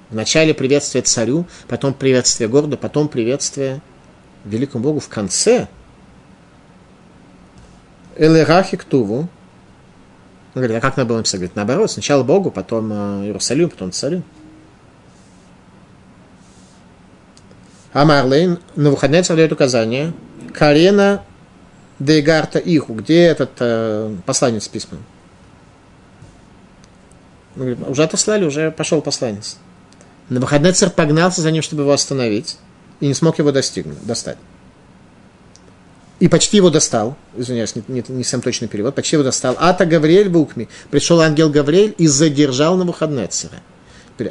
[0.09, 3.79] в начале приветствия царю, потом приветствие города, потом приветствие
[4.43, 5.67] великому Богу в конце–
[8.15, 9.27] Элерахи Ктуву.
[10.55, 11.41] Он говорит, а как надо было написать?
[11.41, 14.23] Говорит, наоборот, сначала Богу, потом э, Иерусалим, потом царю.
[17.93, 20.11] Амарлейн на выходные царь дает указание.
[20.53, 21.23] Карена
[21.99, 22.95] Дегарта Иху.
[22.95, 24.97] Где этот э, посланец письма?
[27.55, 29.57] Уже отослали, уже пошел посланец.
[30.29, 32.57] На выходные царь погнался за ним, чтобы его остановить,
[32.99, 34.37] и не смог его достигнуть, достать
[36.19, 39.55] и почти его достал, извиняюсь, не, не, не сам точный перевод, почти его достал.
[39.59, 40.67] Ата Гавриэль в Укме.
[40.89, 43.59] Пришел ангел Гавриэль и задержал на Навуходнецера.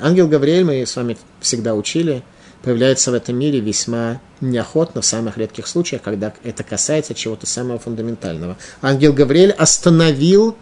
[0.01, 2.23] Ангел Гавриэль, мы с вами всегда учили,
[2.63, 7.79] появляется в этом мире весьма неохотно, в самых редких случаях, когда это касается чего-то самого
[7.79, 8.57] фундаментального.
[8.81, 10.57] Ангел Гавриэль остановил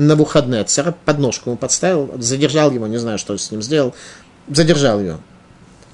[0.00, 3.94] на Навуходнецера, подножку ему подставил, задержал его, не знаю, что с ним сделал,
[4.48, 5.20] задержал его.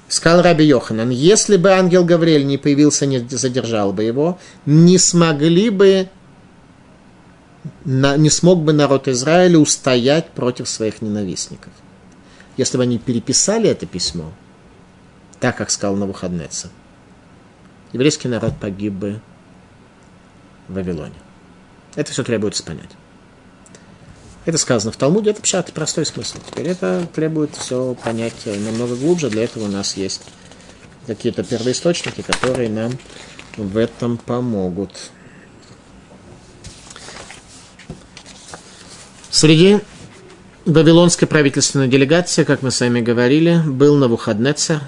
[0.07, 5.69] Сказал Раби Йоханан, если бы ангел Гавриэль не появился, не задержал бы его, не смогли
[5.69, 6.07] бы,
[7.83, 11.73] не смог бы народ Израиля устоять против своих ненавистников.
[12.55, 14.31] Если бы они переписали это письмо,
[15.41, 16.69] так, как сказал Навуходнецер,
[17.91, 19.19] еврейский народ погиб бы
[20.69, 21.19] в Вавилоне.
[21.95, 22.91] Это все требуется понять.
[24.47, 26.37] Это сказано в Талмуде, это пшат, простой смысл.
[26.49, 29.29] Теперь это требует все понять намного глубже.
[29.29, 30.21] Для этого у нас есть
[31.05, 32.93] какие-то первоисточники, которые нам
[33.57, 35.11] в этом помогут.
[39.29, 39.81] Среди
[40.63, 44.79] Вавилонской правительственной делегации, как мы с вами говорили, был Навуходнецер.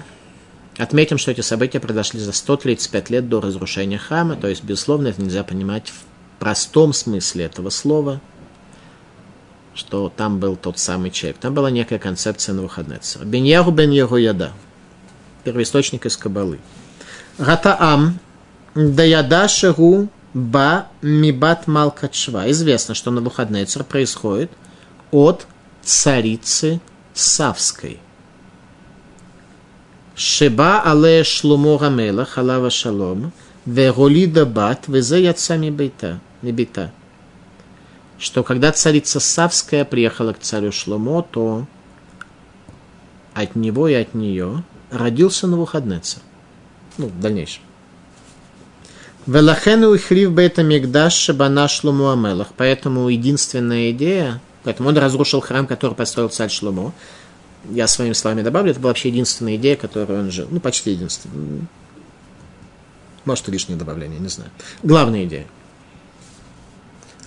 [0.78, 5.20] Отметим, что эти события произошли за 135 лет до разрушения храма, то есть, безусловно, это
[5.20, 8.22] нельзя понимать в простом смысле этого слова–
[9.74, 11.38] что там был тот самый человек.
[11.38, 13.24] Там была некая концепция на выходнецера.
[13.24, 14.52] Беньяру бен Яда,
[15.44, 16.58] первоисточник из Кабалы.
[17.38, 18.18] Ратаам
[18.74, 22.50] даяда шеру ба мибат малкачва.
[22.50, 24.50] Известно, что на выходнецер происходит
[25.10, 25.46] от
[25.82, 26.80] царицы
[27.14, 27.98] Савской.
[30.14, 33.32] Шеба але шлумо рамела халава шалом,
[33.64, 36.20] веролида бат, везе яца мибита.
[36.42, 36.92] мибита
[38.20, 41.66] что когда царица Савская приехала к царю Шломо, то
[43.34, 46.20] от него и от нее родился Навуходнецер.
[46.98, 47.62] Ну, в дальнейшем.
[49.26, 52.48] Велахену и хрив бета мигдаш шабана Шлому Амелах.
[52.56, 56.92] Поэтому единственная идея, поэтому он разрушил храм, который построил царь Шломо.
[57.70, 60.46] Я своими словами добавлю, это была вообще единственная идея, которую он жил.
[60.50, 61.62] Ну, почти единственная.
[63.24, 64.50] Может, лишнее добавление, не знаю.
[64.82, 65.46] Главная идея–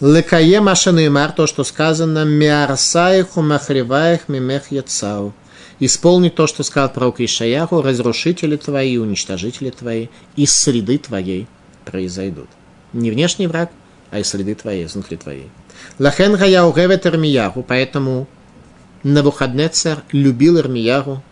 [0.03, 5.33] Лекае машанеймар, то, что сказано, миарсаиху махриваих мимех яцау.
[5.79, 11.47] Исполнить то, что сказал пророк Ишаяху, разрушители твои, уничтожители твои из среды твоей
[11.85, 12.49] произойдут.
[12.91, 13.71] Не внешний враг,
[14.11, 15.49] а из среды твоей, изнутри твоей.
[15.99, 18.27] Лахен гая угевет Ирмияху, поэтому
[19.03, 21.23] Навуходнецер любил Ирмиягу,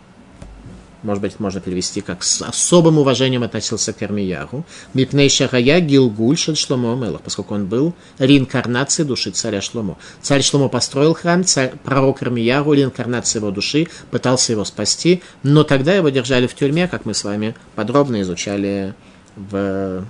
[1.02, 6.56] может быть, можно перевести как с особым уважением относился к Эрмиягу, Мипней Шахая Гилгуль Шель
[6.56, 9.98] Шломо Мелах, поскольку он был реинкарнацией души царя Шломо.
[10.20, 15.94] Царь Шломо построил храм, царь, пророк Эрмиягу, реинкарнация его души, пытался его спасти, но тогда
[15.94, 18.94] его держали в тюрьме, как мы с вами подробно изучали
[19.36, 20.04] в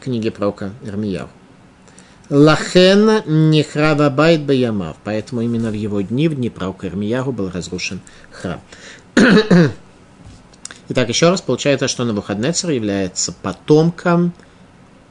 [0.00, 1.30] книге пророка Эрмиягу.
[2.30, 4.96] Лахен Нехрава Байт Баямав.
[5.04, 8.00] Поэтому именно в его дни, в дни пророка Ирмиягу, был разрушен
[8.30, 8.60] храм.
[10.88, 14.34] Итак, еще раз, получается, что Навуходнецер является потомком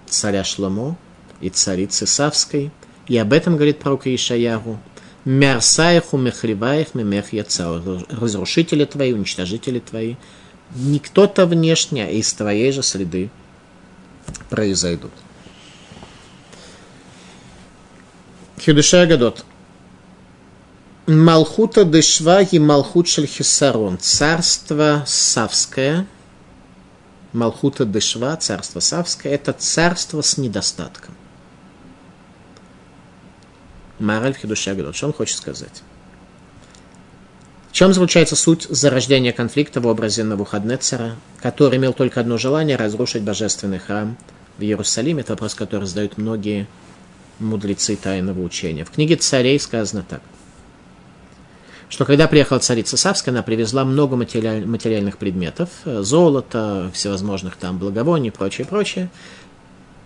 [0.05, 0.97] царя Шломо
[1.41, 2.71] и царицы Савской.
[3.07, 4.79] И об этом говорит пророк Ишаяру.
[5.25, 8.03] Мерсаиху мехриваих мемех яцау.
[8.09, 10.15] Разрушители твои, уничтожители твои.
[10.75, 13.29] Не кто-то внешне, из твоей же среды
[14.49, 15.11] произойдут.
[18.59, 19.45] Хидуша Гадот.
[21.05, 23.97] Малхута Дешва и Малхут Шельхисарон.
[23.97, 26.07] Царство Савское.
[27.33, 31.13] Малхута Дешва, царство Савское, это царство с недостатком.
[33.99, 34.95] Мораль Хидуша Гадот.
[34.95, 35.83] Что он хочет сказать?
[37.69, 43.23] В чем заключается суть зарождения конфликта в образе Навуходнецера, который имел только одно желание– разрушить
[43.23, 44.15] божественный храм
[44.57, 45.21] в Иерусалиме?
[45.21, 46.67] Это вопрос, который задают многие
[47.39, 48.85] мудрецы тайного учения.
[48.85, 50.21] В книге царей сказано так,
[51.93, 58.29] что когда приехала царица Савская, она привезла много материаль, материальных предметов, золота, всевозможных там благовоний
[58.29, 59.11] и прочее, прочее,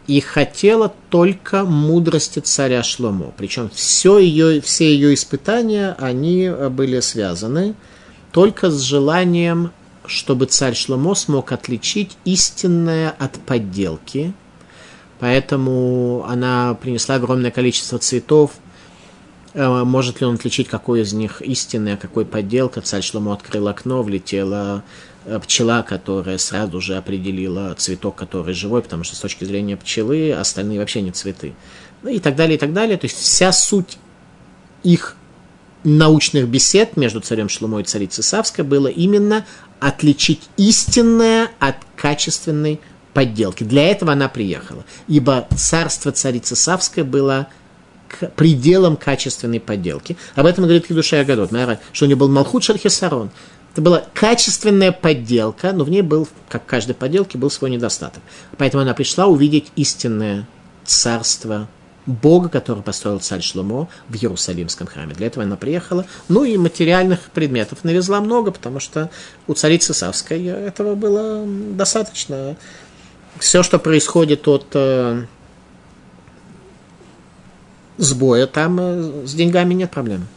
[0.05, 3.31] и хотела только мудрости царя Шломо.
[3.37, 7.73] Причем все ее, все ее испытания, они были связаны
[8.33, 9.71] только с желанием,
[10.05, 14.33] чтобы царь Шломо смог отличить истинное от подделки–
[15.19, 18.51] Поэтому она принесла огромное количество цветов.
[19.57, 22.79] Э, может ли он отличить, какой из них истинный, а какой подделка?
[22.81, 24.83] Царь Шломо открыл окно, влетела
[25.25, 30.31] э, пчела, которая сразу же определила цветок, который живой, потому что с точки зрения пчелы
[30.31, 31.55] остальные вообще не цветы.
[32.03, 32.97] Ну и так далее, и так далее.
[32.97, 33.97] То есть вся суть
[34.83, 35.15] их
[35.83, 39.43] научных бесед между царем Шломо и царицей Савской было именно
[39.79, 42.79] отличить истинное от качественной
[43.15, 43.63] подделки.
[43.63, 44.85] Для этого она приехала.
[45.07, 47.47] Ибо царство царицы Савской было
[48.35, 50.17] пределом качественной подделки.
[50.35, 51.51] Об этом говорит Кедуша Агадот,
[51.91, 53.29] что у нее был Малхут Шальхисарон.
[53.73, 58.23] Это была качественная подделка, но в ней был, как в каждой подделке, был свой недостаток.
[58.57, 60.47] Поэтому она пришла увидеть истинное
[60.83, 61.67] царство
[62.07, 65.13] Бога, который построил царь Шломо в Иерусалимском храме.
[65.13, 66.05] Для этого она приехала.
[66.29, 69.11] Ну и материальных предметов навезла много, потому что
[69.45, 72.55] у царицы Савской этого было достаточно
[73.39, 75.25] все, что происходит от э,
[77.97, 80.27] сбоя, там э, с деньгами нет проблем.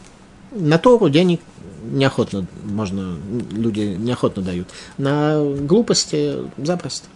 [0.53, 1.41] На Тору денег
[1.83, 3.17] неохотно можно,
[3.51, 4.69] люди неохотно дают.
[4.99, 7.09] На глупости запросто.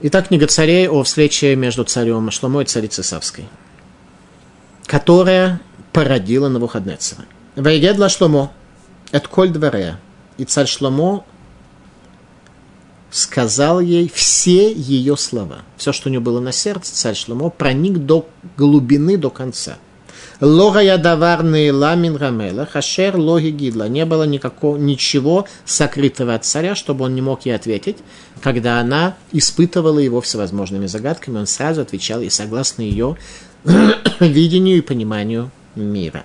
[0.00, 3.46] Итак, книга царей о встрече между царем Шломо и царицей Савской,
[4.84, 5.60] которая
[5.92, 7.24] породила Навуходнецера.
[7.56, 8.52] Вайгедла Шломо,
[9.10, 9.96] это коль дворе.
[10.36, 11.24] И царь Шломо
[13.10, 15.58] сказал ей все ее слова.
[15.76, 19.78] Все, что у нее было на сердце, царь Шломо проник до глубины, до конца.
[20.40, 23.88] Лога я даварный ламин рамела, хашер логи гидла.
[23.88, 27.96] Не было никакого, ничего сокрытого от царя, чтобы он не мог ей ответить.
[28.42, 33.16] Когда она испытывала его всевозможными загадками, он сразу отвечал и согласно ее
[34.20, 36.22] видению и пониманию мира.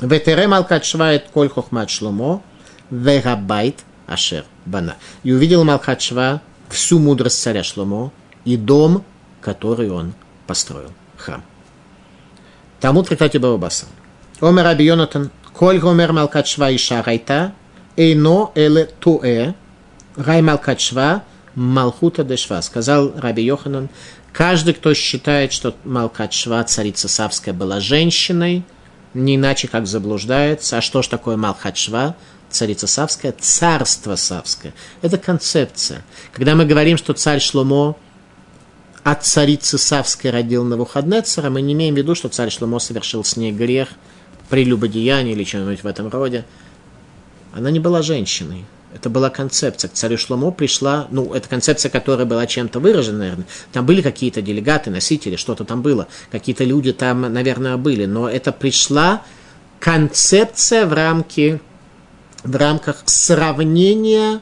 [0.00, 2.42] Ветере малкат швает коль хохмат шломо,
[2.90, 3.76] верабайт
[4.10, 4.96] Ашер Бана.
[5.22, 8.12] И увидел Малхачва всю мудрость царя Шломо
[8.44, 9.04] и дом,
[9.40, 10.12] который он
[10.46, 11.42] построил, храм.
[12.80, 13.86] Талмуд трактате Бабаса.
[14.40, 17.52] Омер Раби Йонатан, коль гомер Малкачва и Шарайта,
[17.96, 19.54] эйно эле туэ,
[20.16, 21.22] рай Малкачва,
[21.54, 22.62] Малхута Дешва.
[22.62, 23.90] Сказал Раби Йоханан,
[24.32, 28.64] каждый, кто считает, что Малкачва, царица Савская, была женщиной,
[29.14, 30.78] не иначе как заблуждается.
[30.78, 32.16] А что ж такое Малхачва?
[32.50, 34.74] Царица Савская, царство Савское.
[35.02, 36.04] Это концепция.
[36.32, 37.96] Когда мы говорим, что царь Шломо
[39.02, 43.36] от царицы Савской родил Навуходнецера, мы не имеем в виду, что царь Шломо совершил с
[43.36, 43.88] ней грех,
[44.48, 46.44] прелюбодеяние или что-нибудь в этом роде.
[47.52, 48.64] Она не была женщиной.
[48.92, 49.88] Это была концепция.
[49.88, 53.46] К царю Шломо пришла, ну, это концепция, которая была чем-то выражена, наверное.
[53.72, 56.08] Там были какие-то делегаты, носители, что-то там было.
[56.30, 58.06] Какие-то люди там, наверное, были.
[58.06, 59.22] Но это пришла
[59.78, 61.60] концепция в, рамки,
[62.44, 64.40] в рамках сравнения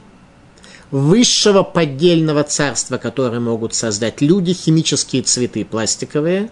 [0.91, 6.49] высшего поддельного царства, которое могут создать люди, химические цветы пластиковые,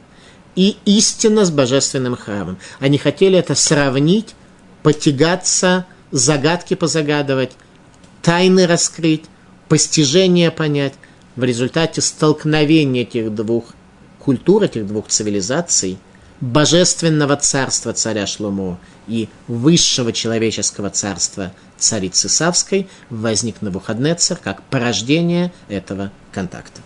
[0.55, 2.57] и истина с божественным храмом.
[2.79, 4.35] Они хотели это сравнить,
[4.83, 7.51] потягаться, загадки позагадывать,
[8.21, 9.25] тайны раскрыть,
[9.67, 10.93] постижение понять.
[11.35, 13.75] В результате столкновения этих двух
[14.19, 15.99] культур, этих двух цивилизаций,
[16.41, 26.11] божественного царства царя Шломо и высшего человеческого царства царицы Савской возник Навуходнецер как порождение этого
[26.31, 26.81] контакта.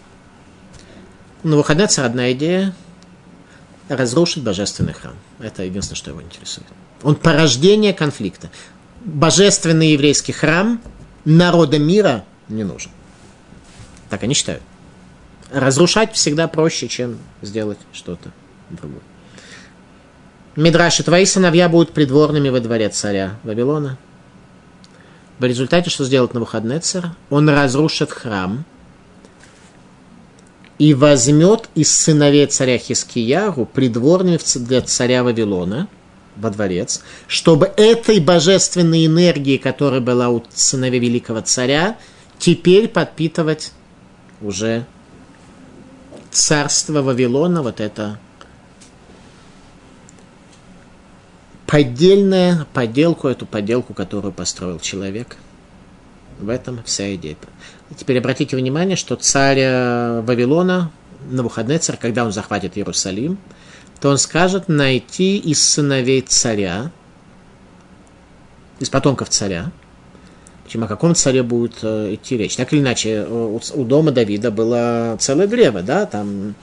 [1.43, 2.76] Навуходнецер одна идея–
[3.89, 5.16] разрушить божественный храм.
[5.39, 6.68] Это единственное, что его интересует.
[7.04, 8.49] Он порождение конфликта.
[9.04, 10.82] Божественный еврейский храм
[11.26, 12.91] народа мира не нужен.
[14.10, 14.62] Так они считают.
[15.52, 18.32] Разрушать всегда проще, чем сделать что-то
[18.70, 19.02] другое.
[20.56, 23.97] Мидраши, твои сыновья будут придворными во дворе царя Вавилона.
[25.39, 27.12] В результате, что сделает Навуходнецер?
[27.30, 28.66] Он разрушит храм
[30.78, 35.88] и возьмет из сыновей царя Хискиягу придворными для царя Вавилона
[36.36, 41.97] во дворец, чтобы этой божественной энергии, которая была у сыновей великого царя,
[42.39, 43.72] теперь подпитывать
[44.41, 44.86] уже
[46.30, 48.20] царство Вавилона, вот это
[51.72, 55.38] поддельная подделку, эту подделку, которую построил человек.
[56.38, 57.38] В этом вся идея.
[57.95, 60.91] Теперь обратите внимание, что царь э, Вавилона,
[61.30, 63.38] на выходные царь, когда он захватит Иерусалим,
[64.01, 66.91] то он скажет найти из сыновей царя,
[68.80, 69.72] из потомков царя,
[70.65, 72.55] Почему о каком царе будет э, идти речь?
[72.55, 76.55] Так или иначе, у, у дома Давида было целое древо, да, там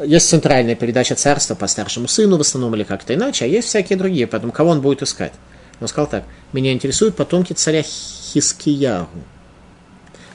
[0.00, 3.98] есть центральная передача царства по старшему сыну в основном или как-то иначе, а есть всякие
[3.98, 5.32] другие, поэтому кого он будет искать?
[5.80, 9.22] Он сказал так, меня интересуют потомки царя Хискиягу.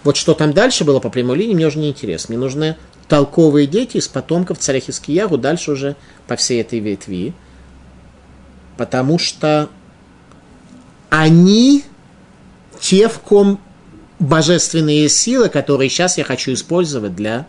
[0.04, 2.34] Вот что там дальше было по прямой линии, мне уже не интересно.
[2.34, 2.78] Мне нужны
[3.08, 5.96] толковые дети из потомков царя Хискиягу дальше уже
[6.28, 7.34] по всей этой ветви.
[8.78, 9.70] Потому что
[11.10, 11.84] они
[12.80, 13.60] те, в ком
[14.20, 17.48] божественные силы, которые сейчас я хочу использовать для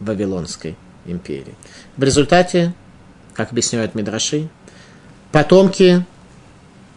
[0.00, 0.76] Вавилонской
[1.12, 1.54] империи.
[1.96, 2.74] В результате,
[3.34, 4.48] как объясняют Мидраши,
[5.32, 6.04] потомки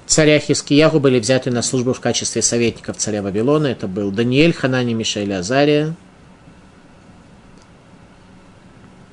[0.05, 3.67] царя Хискиягу были взяты на службу в качестве советников царя Вавилона.
[3.67, 5.95] Это был Даниэль, Ханани, Мишель, Азария.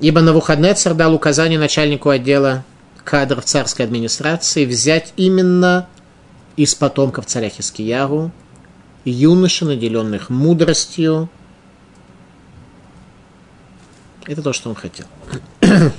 [0.00, 2.64] Ибо на выходные царь дал указание начальнику отдела
[3.04, 5.88] кадров царской администрации взять именно
[6.56, 8.32] из потомков царя Хискиягу
[9.04, 11.28] юноши, наделенных мудростью,
[14.28, 15.06] это то, что он хотел.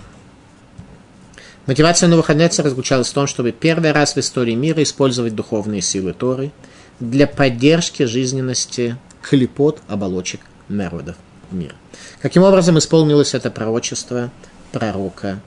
[1.66, 6.52] Мотивация Новохаднеца заключалась в том, чтобы первый раз в истории мира использовать духовные силы Торы
[7.00, 11.16] для поддержки жизненности клепот оболочек народов
[11.52, 11.76] мира.
[12.22, 14.32] Каким образом исполнилось это пророчество
[14.72, 15.40] пророка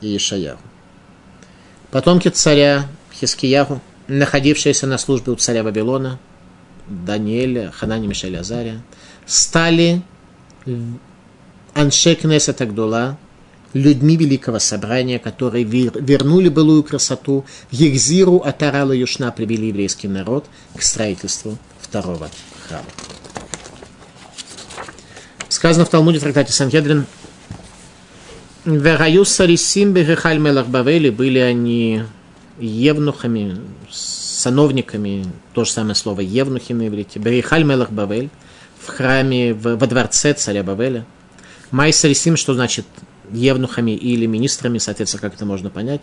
[0.00, 0.62] Иешаяху?
[1.90, 6.18] Потомки царя Хискияху, находившиеся на службе у царя Вавилона,
[6.88, 8.82] Даниэля, Ханани, Мишеля, Азария,
[9.26, 10.02] стали
[11.76, 13.18] Анше Кнесет Агдула,
[13.74, 21.58] людьми Великого Собрания, которые вернули былую красоту, Егзиру Атарала Юшна привели еврейский народ к строительству
[21.78, 22.30] второго
[22.66, 22.86] храма.
[25.50, 27.04] Сказано в Талмуде в трактате Санхедрин,
[28.64, 32.04] Вераю Сарисим Бехехаль Мелах Бавели, были они
[32.58, 33.60] евнухами,
[33.92, 38.30] сановниками, то же самое слово евнухи на иврите, Берихаль Мелах Бавель,
[38.80, 41.04] в храме, во дворце царя Бавеля–
[41.70, 42.86] Майсарисим, что значит
[43.32, 46.00] евнухами или министрами, соответственно, как это можно понять.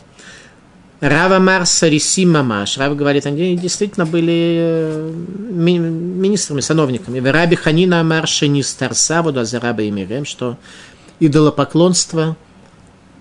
[1.00, 2.78] Рава Марса Рисим Мамаш.
[2.78, 5.12] Рава говорит, они действительно были э,
[5.52, 7.20] ми- министрами, сановниками.
[7.20, 10.58] Раби Ханина Марша не старса, вот Азараба и Мирем, что
[11.20, 12.38] идолопоклонство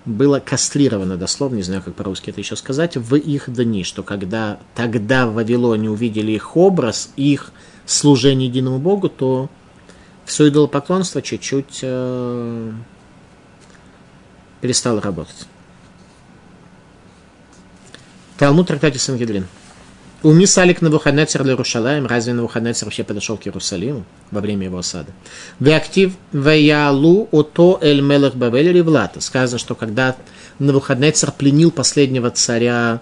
[0.05, 4.59] было кастрировано, дословно, не знаю, как по-русски это еще сказать, в их дни, что когда
[4.75, 7.51] тогда в Вавилоне увидели их образ, их
[7.85, 9.49] служение единому Богу, то
[10.25, 12.71] все идолопоклонство чуть-чуть э,
[14.61, 15.47] перестало работать.
[18.37, 19.47] Талмуд трактате Сангедрин.
[20.23, 25.11] У Мисалик Навуходнецер Лерушалаем, разве Навуходнецер вообще подошел к Иерусалиму во время его осады?
[25.59, 29.19] В актив Ваялу Ото Эль Мелах Бавель Ревлата.
[29.19, 30.15] Сказано, что когда
[30.59, 33.01] Навуходнецер пленил последнего царя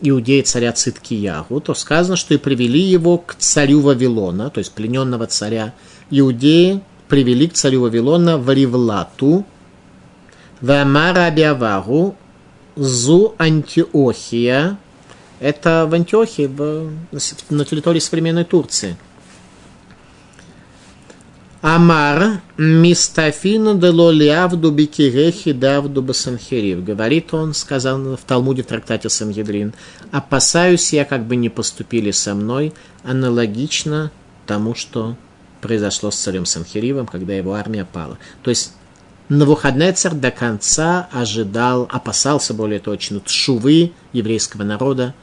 [0.00, 5.26] иудеи царя Циткиягу, то сказано, что и привели его к царю Вавилона, то есть плененного
[5.26, 5.74] царя.
[6.10, 9.44] Иудеи привели к царю Вавилона в Ривлату,
[10.60, 12.16] Вамара Абиавару,
[12.76, 14.78] Зу Антиохия,
[15.40, 16.90] это в Антиохии, в,
[17.50, 18.96] на территории современной Турции.
[21.60, 26.84] Амар Мистафину делолиавду бикирехи давду басанхерив.
[26.84, 29.74] Говорит он, сказал в Талмуде в трактате Сангедрин,
[30.12, 34.12] опасаюсь я, как бы не поступили со мной, аналогично
[34.46, 35.16] тому, что
[35.60, 38.18] произошло с царем Санхиривом, когда его армия пала.
[38.42, 38.72] То есть
[39.28, 45.14] Навуходнецер до конца ожидал, опасался более точно, шувы еврейского народа,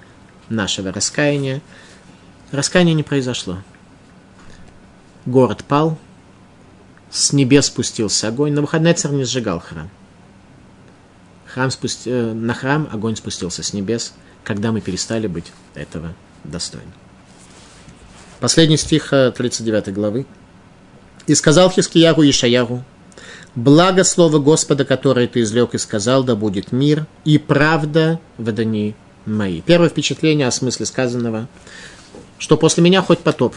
[0.48, 1.62] нашего раскаяния.
[2.52, 3.58] Раскаяния не произошло.
[5.26, 5.98] Город пал,
[7.10, 8.54] с небес спустился огонь.
[8.54, 9.90] На выходные царь не сжигал храм.
[11.48, 12.10] храм спусти...
[12.12, 14.14] Э, на храм огонь спустился с небес,
[14.44, 16.14] когда мы перестали быть этого
[16.44, 16.92] достойны.
[18.46, 20.28] Последний стих 39 э, главы.
[21.26, 22.84] «И сказал Хискиягу Ишаягу,
[23.56, 28.94] благо слово Господа, которое ты излег и сказал, да будет мир и правда в дни
[29.26, 29.62] мои.
[29.62, 31.48] Первое впечатление о смысле сказанного,
[32.38, 33.56] что после меня хоть потоп.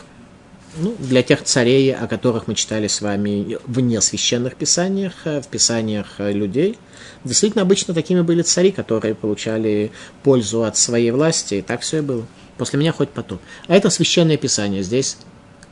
[0.79, 6.15] Ну, для тех царей, о которых мы читали с вами в несвященных писаниях, в писаниях
[6.19, 6.79] людей,
[7.25, 12.01] действительно обычно такими были цари, которые получали пользу от своей власти, и так все и
[12.01, 12.25] было.
[12.59, 13.41] После меня хоть потоп.
[13.69, 14.83] А это священное писание.
[14.83, 15.17] Здесь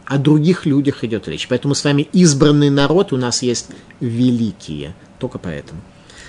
[0.06, 1.48] о других людях идет речь.
[1.48, 3.66] Поэтому с вами избранный народ у нас есть
[4.00, 4.94] великие.
[5.18, 5.82] Только поэтому.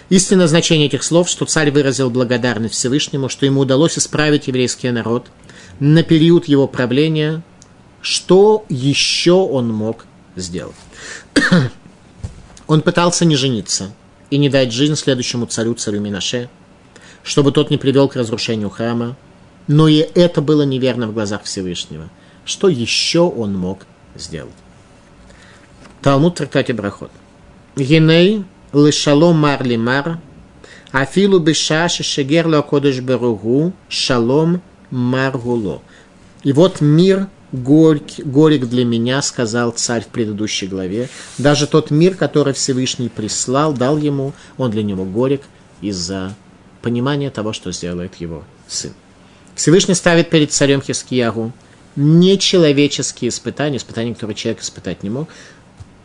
[0.10, 5.28] Истинное значение этих слов, что царь выразил благодарность Всевышнему, что ему удалось исправить еврейский народ
[5.80, 7.44] на период его правления,
[8.02, 10.06] что еще он мог
[10.36, 10.76] сделать.
[12.68, 13.92] он пытался не жениться
[14.30, 16.50] и не дать жизнь следующему царю, царю Минаше,
[17.22, 19.18] чтобы тот не привел к разрушению храма,
[19.68, 22.10] но и это было неверно в глазах Всевышнего.
[22.46, 24.54] Что еще он мог сделать?
[26.02, 27.12] Талмуд трактате Брахот.
[27.76, 30.20] Гиней лешалом мар лимар,
[30.92, 35.82] афилу бешаши шегер лакодыш беругу, шалом маргуло.
[36.44, 41.10] И вот мир горьк, горек для меня, сказал царь в предыдущей главе.
[41.38, 45.42] Даже тот мир, который Всевышний прислал, дал ему, он для него горек
[45.82, 46.36] из-за
[46.82, 48.94] понимания того, что сделает его сын.
[49.58, 51.52] Всевышний ставит перед царем Хискиягу
[51.98, 55.28] нечеловеческие испытания, испытания, которые человек испытать не мог,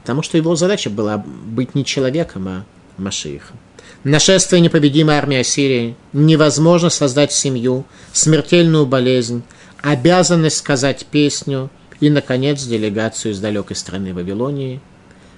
[0.02, 2.64] Потому что его задача была быть не человеком, а
[2.98, 3.56] Машиихом.
[4.04, 9.44] Нашествие непобедимой армии Ассирии, невозможно создать семью, смертельную болезнь,
[9.80, 14.80] обязанность сказать песню и, наконец, делегацию из далекой страны Вавилонии,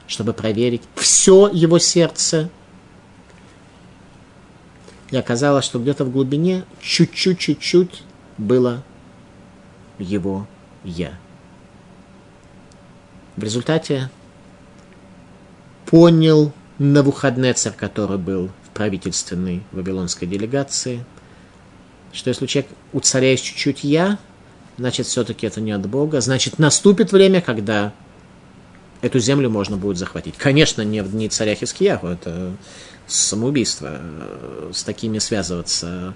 [0.06, 2.48] чтобы проверить все его сердце.
[5.10, 8.02] И оказалось, что где-то в глубине чуть-чуть-чуть-чуть
[8.38, 8.82] было
[9.98, 10.46] его
[10.82, 11.12] «я».
[13.36, 14.10] В результате
[15.86, 21.04] понял Навуходнецер, который был в правительственной вавилонской делегации,
[22.12, 24.18] что если у, человека, у царя есть чуть-чуть «я»,
[24.78, 26.20] значит, все-таки это не от Бога.
[26.20, 27.92] Значит, наступит время, когда
[29.02, 30.36] эту землю можно будет захватить.
[30.36, 32.52] Конечно, не в дни царя Хискияху, это
[33.06, 34.00] самоубийство
[34.72, 36.14] с такими связываться.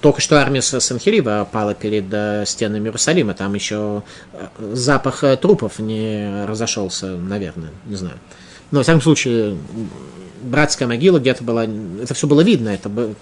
[0.00, 5.78] Только что армия Санхирива пала перед э, стенами Иерусалима, там еще э, запах э, трупов
[5.78, 8.18] не разошелся, наверное, не знаю.
[8.70, 9.58] Но, во всяком случае,
[10.42, 13.14] братская могила где-то была, это все было видно, это было,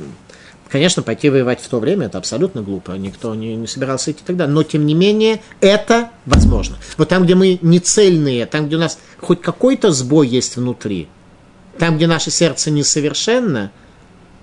[0.69, 4.47] Конечно, пойти воевать в то время это абсолютно глупо, никто не, не собирался идти тогда,
[4.47, 6.77] но тем не менее это возможно.
[6.99, 11.09] Вот там, где мы не цельные, там, где у нас хоть какой-то сбой есть внутри,
[11.79, 13.70] там, где наше сердце несовершенно,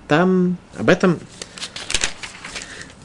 [0.08, 1.20] там об этом,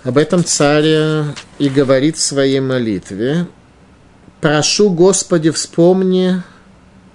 [0.04, 3.46] об этом царь и говорит в своей молитве.
[4.40, 6.42] Прошу, Господи, вспомни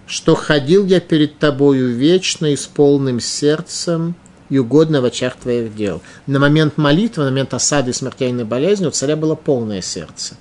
[0.07, 4.15] что ходил я перед тобою вечно и с полным сердцем
[4.49, 6.01] и угодно в очах твоих дел.
[6.27, 10.35] На момент молитвы, на момент осады и смертельной болезни у царя было полное сердце.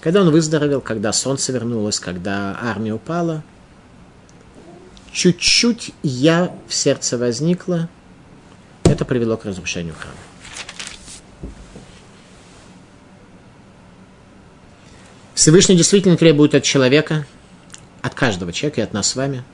[0.00, 3.44] Когда он выздоровел, когда солнце вернулось, когда армия упала,
[5.12, 7.88] чуть-чуть я в сердце возникла,
[8.84, 10.16] это привело к разрушению храма.
[15.34, 17.26] Всевышний действительно требует от человека–
[18.02, 19.44] от каждого человека и от нас с вами,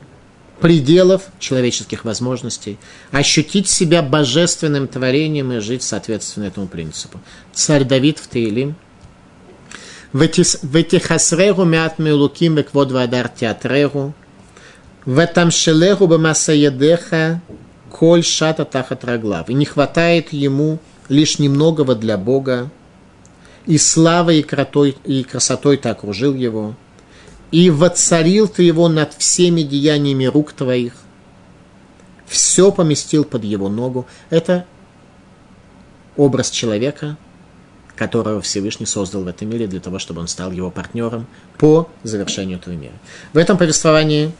[0.60, 2.78] пределов человеческих возможностей,
[3.12, 7.20] ощутить себя божественным творением и жить соответственно этому принципу.
[7.52, 8.74] Царь Давид в Таилим.
[10.12, 14.14] Ветихасрегу мят меулуким веквод вадар театрегу.
[15.06, 17.40] Ветамшелегу бамасаедеха
[17.90, 19.48] коль шата тахат раглав.
[19.48, 20.78] И не хватает ему
[21.08, 22.70] лишь немногого для Бога,
[23.66, 26.74] и славой и, кротой, и красотой ты окружил его,
[27.50, 30.94] и воцарил ты его над всеми деяниями рук твоих,
[32.26, 34.06] все поместил под его ногу.
[34.30, 34.64] Это
[36.16, 37.16] образ человека,
[37.96, 41.26] которого Всевышний создал в этом мире для того, чтобы он стал его партнером
[41.58, 42.94] по завершению этого мира.
[43.32, 44.32] В этом повествовании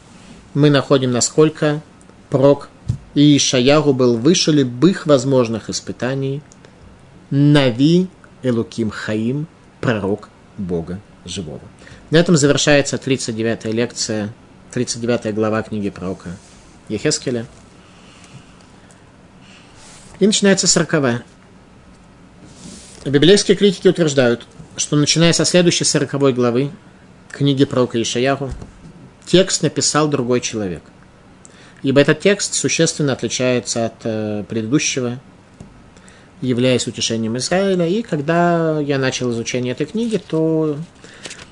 [0.53, 1.81] мы находим, насколько
[2.29, 2.69] прок
[3.15, 6.41] и Ишаяру был выше любых возможных испытаний.
[7.29, 8.07] Нави
[8.41, 9.47] Элуким Хаим,
[9.81, 11.61] пророк Бога живого.
[12.09, 14.33] На этом завершается 39-я лекция,
[14.71, 16.29] 39 глава книги пророка
[16.87, 17.45] Ехескеля.
[20.19, 21.23] И начинается 40
[23.05, 24.45] Библейские критики утверждают,
[24.75, 26.71] что начиная со следующей 40 главы
[27.31, 28.51] книги пророка Ишаяху,
[29.29, 30.81] текст написал другой человек.
[31.83, 35.19] Ибо этот текст существенно отличается от э, предыдущего,
[36.41, 37.87] являясь утешением Израиля.
[37.87, 40.77] И когда я начал изучение этой книги, то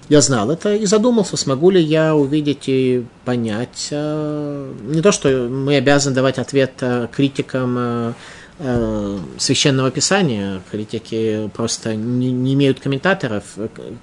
[0.09, 3.89] я знал это и задумался, смогу ли я увидеть и понять.
[3.91, 8.15] Э, не то, что мы обязаны давать ответ э, критикам
[8.59, 13.43] священного писания, критики просто не, не имеют комментаторов,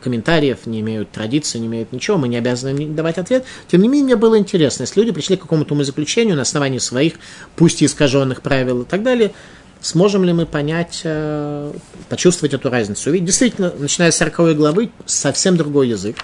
[0.00, 3.44] комментариев, не имеют традиции, не имеют ничего, мы не обязаны давать ответ.
[3.66, 7.14] Тем не менее, мне было интересно, если люди пришли к какому-то умозаключению на основании своих,
[7.56, 9.32] пусть и искаженных правил и так далее,
[9.80, 11.72] сможем ли мы понять, э,
[12.08, 13.10] почувствовать эту разницу.
[13.10, 16.18] Ведь действительно, начиная с 40 главы, совсем другой язык,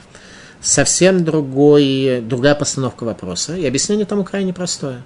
[0.61, 5.03] совсем другой, другая постановка вопроса, и объяснение тому крайне простое.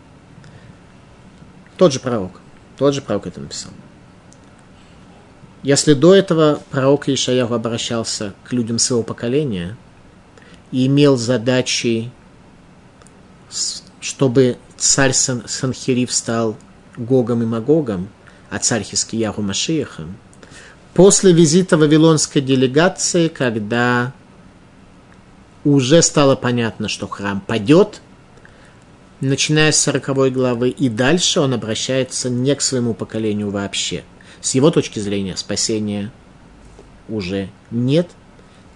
[1.78, 2.43] Тот же пророк
[2.76, 3.72] тот же пророк это написал.
[5.62, 9.76] Если до этого пророк Ишаяху обращался к людям своего поколения
[10.72, 12.10] и имел задачи,
[14.00, 16.56] чтобы царь Сан Санхирив стал
[16.96, 18.08] Гогом и Магогом,
[18.50, 20.16] а царь Хискиягу Машиехом,
[20.92, 24.12] после визита вавилонской делегации, когда
[25.64, 28.02] уже стало понятно, что храм падет,
[29.20, 34.04] начиная с 40 главы и дальше, он обращается не к своему поколению вообще.
[34.40, 36.10] С его точки зрения спасения
[37.08, 38.10] уже нет.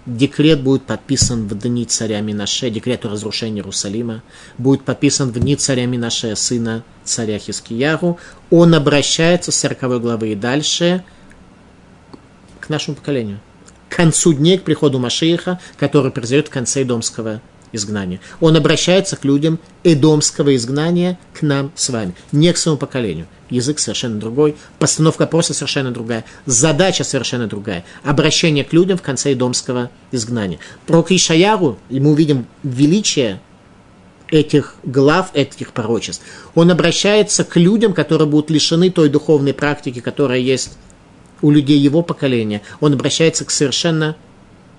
[0.06, 4.22] Декрет будет подписан в дни царя Минаше, декрет о разрушении Иерусалима,
[4.56, 8.18] будет подписан в дни царя Минаше, сына царя Хискияру.
[8.48, 11.04] Он обращается с 40 главы и дальше
[12.60, 13.40] к нашему поколению.
[13.90, 18.20] К концу дней, к приходу Машииха, который произойдет в конце Домского изгнания.
[18.40, 23.26] Он обращается к людям эдомского изгнания, к нам с вами, не к своему поколению.
[23.50, 27.84] Язык совершенно другой, постановка вопроса совершенно другая, задача совершенно другая.
[28.04, 30.58] Обращение к людям в конце эдомского изгнания.
[30.86, 33.40] Про Кришаяру мы увидим величие
[34.30, 36.22] этих глав, этих пророчеств.
[36.54, 40.76] Он обращается к людям, которые будут лишены той духовной практики, которая есть
[41.40, 42.62] у людей его поколения.
[42.80, 44.16] Он обращается к совершенно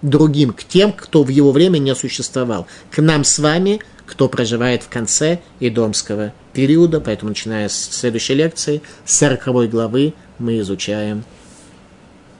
[0.01, 4.83] другим, к тем, кто в его время не существовал, к нам с вами, кто проживает
[4.83, 6.99] в конце идомского периода.
[6.99, 11.23] Поэтому, начиная с следующей лекции, с 40 главы, мы изучаем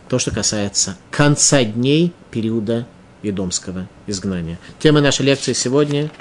[0.07, 2.88] то, что касается конца дней периода
[3.22, 4.57] идомского изгнания.
[4.80, 6.10] Тема нашей лекции сегодня–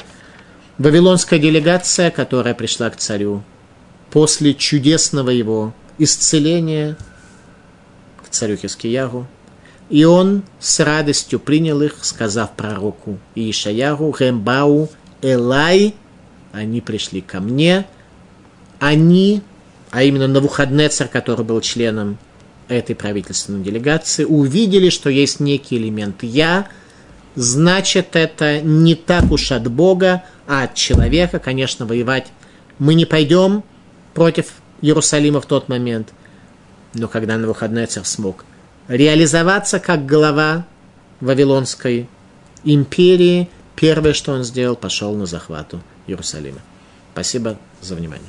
[0.79, 3.43] Вавилонская делегация, которая пришла к царю
[4.13, 6.97] после чудесного его исцеления
[8.25, 9.27] к царю Хискиягу–
[9.91, 14.89] и он с радостью принял их, сказав пророку Ишаяру, Рембау,
[15.23, 15.95] Элай,
[16.53, 17.87] они пришли ко мне,
[18.79, 19.43] они,
[19.91, 22.19] а именно Навуходнецер, который был членом
[22.69, 26.69] этой правительственной делегации, увидели, что есть некий элемент «я»,
[27.35, 32.27] значит, это не так уж от Бога, а от человека, конечно, воевать
[32.79, 33.65] мы не пойдем
[34.13, 34.47] против
[34.83, 36.13] Иерусалима в тот момент,
[36.95, 38.45] но когда Навуходнецер смог–
[38.89, 40.67] реализоваться как глава
[41.21, 42.09] Вавилонской
[42.65, 46.61] империи, первое, что он сделал, пошел на захвату Иерусалима.
[47.13, 48.27] Спасибо за внимание.